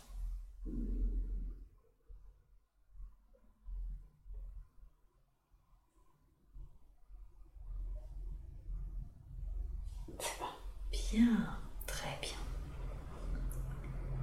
[10.90, 12.38] Bien, très bien.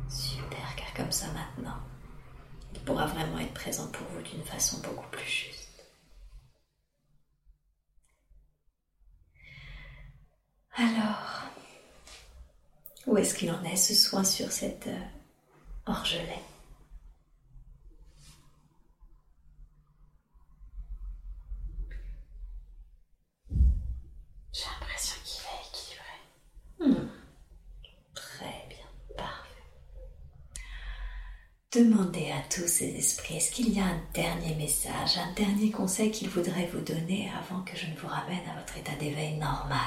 [0.09, 1.77] Super, car comme ça maintenant,
[2.73, 5.84] il pourra vraiment être présent pour vous d'une façon beaucoup plus juste.
[10.76, 11.43] Alors,
[13.07, 15.05] où est-ce qu'il en est ce soin sur cette euh,
[15.85, 16.39] orgelet?
[31.71, 36.09] Demandez à tous ces esprits, est-ce qu'il y a un dernier message, un dernier conseil
[36.11, 39.79] qu'ils voudraient vous donner avant que je ne vous ramène à votre état d'éveil normal?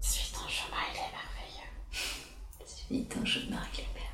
[0.00, 2.66] Suis ton chemin, il est merveilleux.
[2.66, 4.12] Suis ton chemin, il est merveilleux.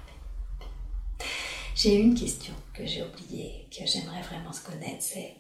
[1.74, 5.35] J'ai une question que j'ai oubliée, que j'aimerais vraiment se connaître, c'est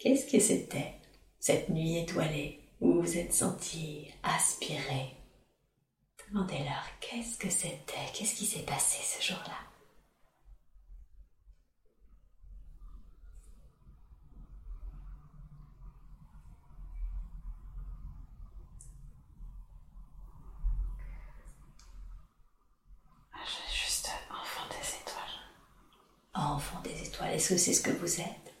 [0.00, 0.94] qu'est-ce que c'était
[1.38, 5.14] cette nuit étoilée où vous vous êtes senti aspiré
[6.32, 9.58] Demandez-leur qu'est-ce que c'était, qu'est-ce qui s'est passé ce jour-là?
[23.32, 25.40] Ah, Je suis juste enfant des étoiles.
[26.34, 28.54] Enfant des étoiles, est-ce que c'est ce que vous êtes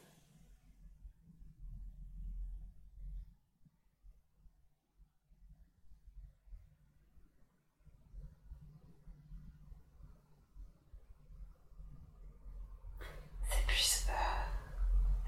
[13.50, 14.12] C'est plus euh,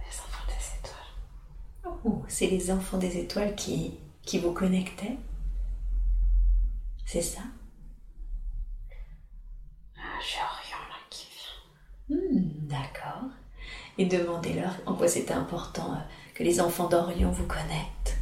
[0.00, 2.02] les enfants des étoiles.
[2.04, 5.16] Oh, c'est les enfants des étoiles qui, qui vous connectaient
[7.06, 7.42] C'est ça?
[9.96, 11.28] Ah, J'ai Orion là qui
[12.08, 12.16] vient.
[12.18, 13.30] Hmm, D'accord.
[13.96, 15.98] Et demandez-leur en quoi c'était important euh,
[16.34, 18.18] que les enfants d'Orion vous connectent.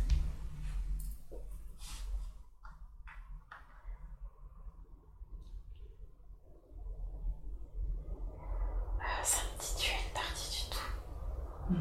[9.00, 11.76] Euh, ça me dit tu es une partie du tout.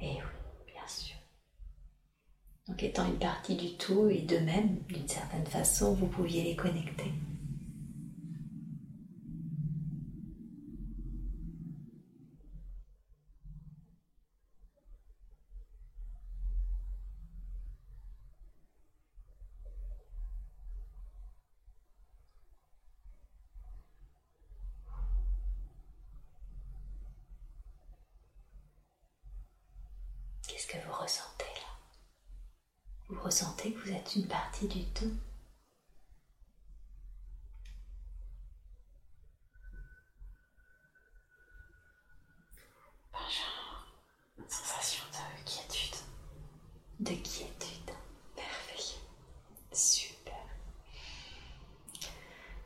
[0.00, 1.16] Eh oui, bien sûr.
[2.66, 6.56] Donc étant une partie du tout et de même, d'une certaine façon, vous pouviez les
[6.56, 7.12] connecter.
[30.48, 31.78] Qu'est-ce que vous ressentez là
[33.08, 35.12] Vous ressentez que vous êtes une partie du tout
[43.12, 45.96] Ben, j'ai une sensation de quiétude.
[47.00, 47.90] de quiétude.
[48.36, 49.00] Merveilleux.
[49.72, 50.34] Super.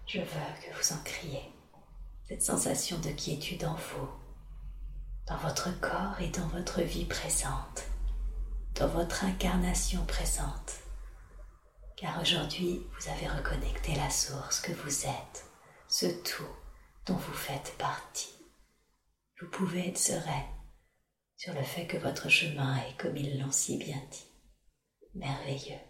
[0.06, 1.52] Je veux que vous en criez.
[2.28, 4.08] Cette sensation de quiétude en vous,
[5.26, 7.84] dans votre corps et dans votre vie présente,
[8.74, 10.80] dans votre incarnation présente.
[11.96, 15.44] Car aujourd'hui, vous avez reconnecté la source que vous êtes,
[15.88, 16.56] ce tout
[17.06, 18.34] dont vous faites partie.
[19.40, 20.54] Vous pouvez être sereine
[21.36, 24.30] sur le fait que votre chemin est, comme ils l'ont si bien dit,
[25.14, 25.80] merveilleux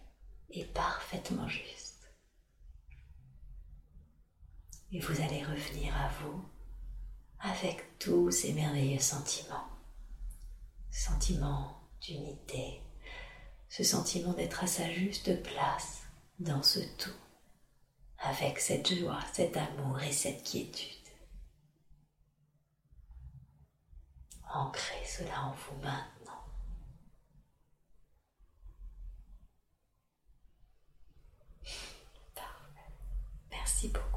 [0.49, 2.11] et parfaitement juste.
[4.91, 6.49] Et vous allez revenir à vous
[7.49, 9.67] avec tous ces merveilleux sentiments.
[10.91, 12.81] Sentiment d'unité,
[13.69, 16.03] ce sentiment d'être à sa juste place
[16.39, 17.15] dans ce tout,
[18.19, 20.93] avec cette joie, cet amour et cette quiétude.
[24.53, 26.43] Ancrez cela en vous maintenant.
[32.33, 32.91] Parfait.
[33.51, 34.16] Merci beaucoup.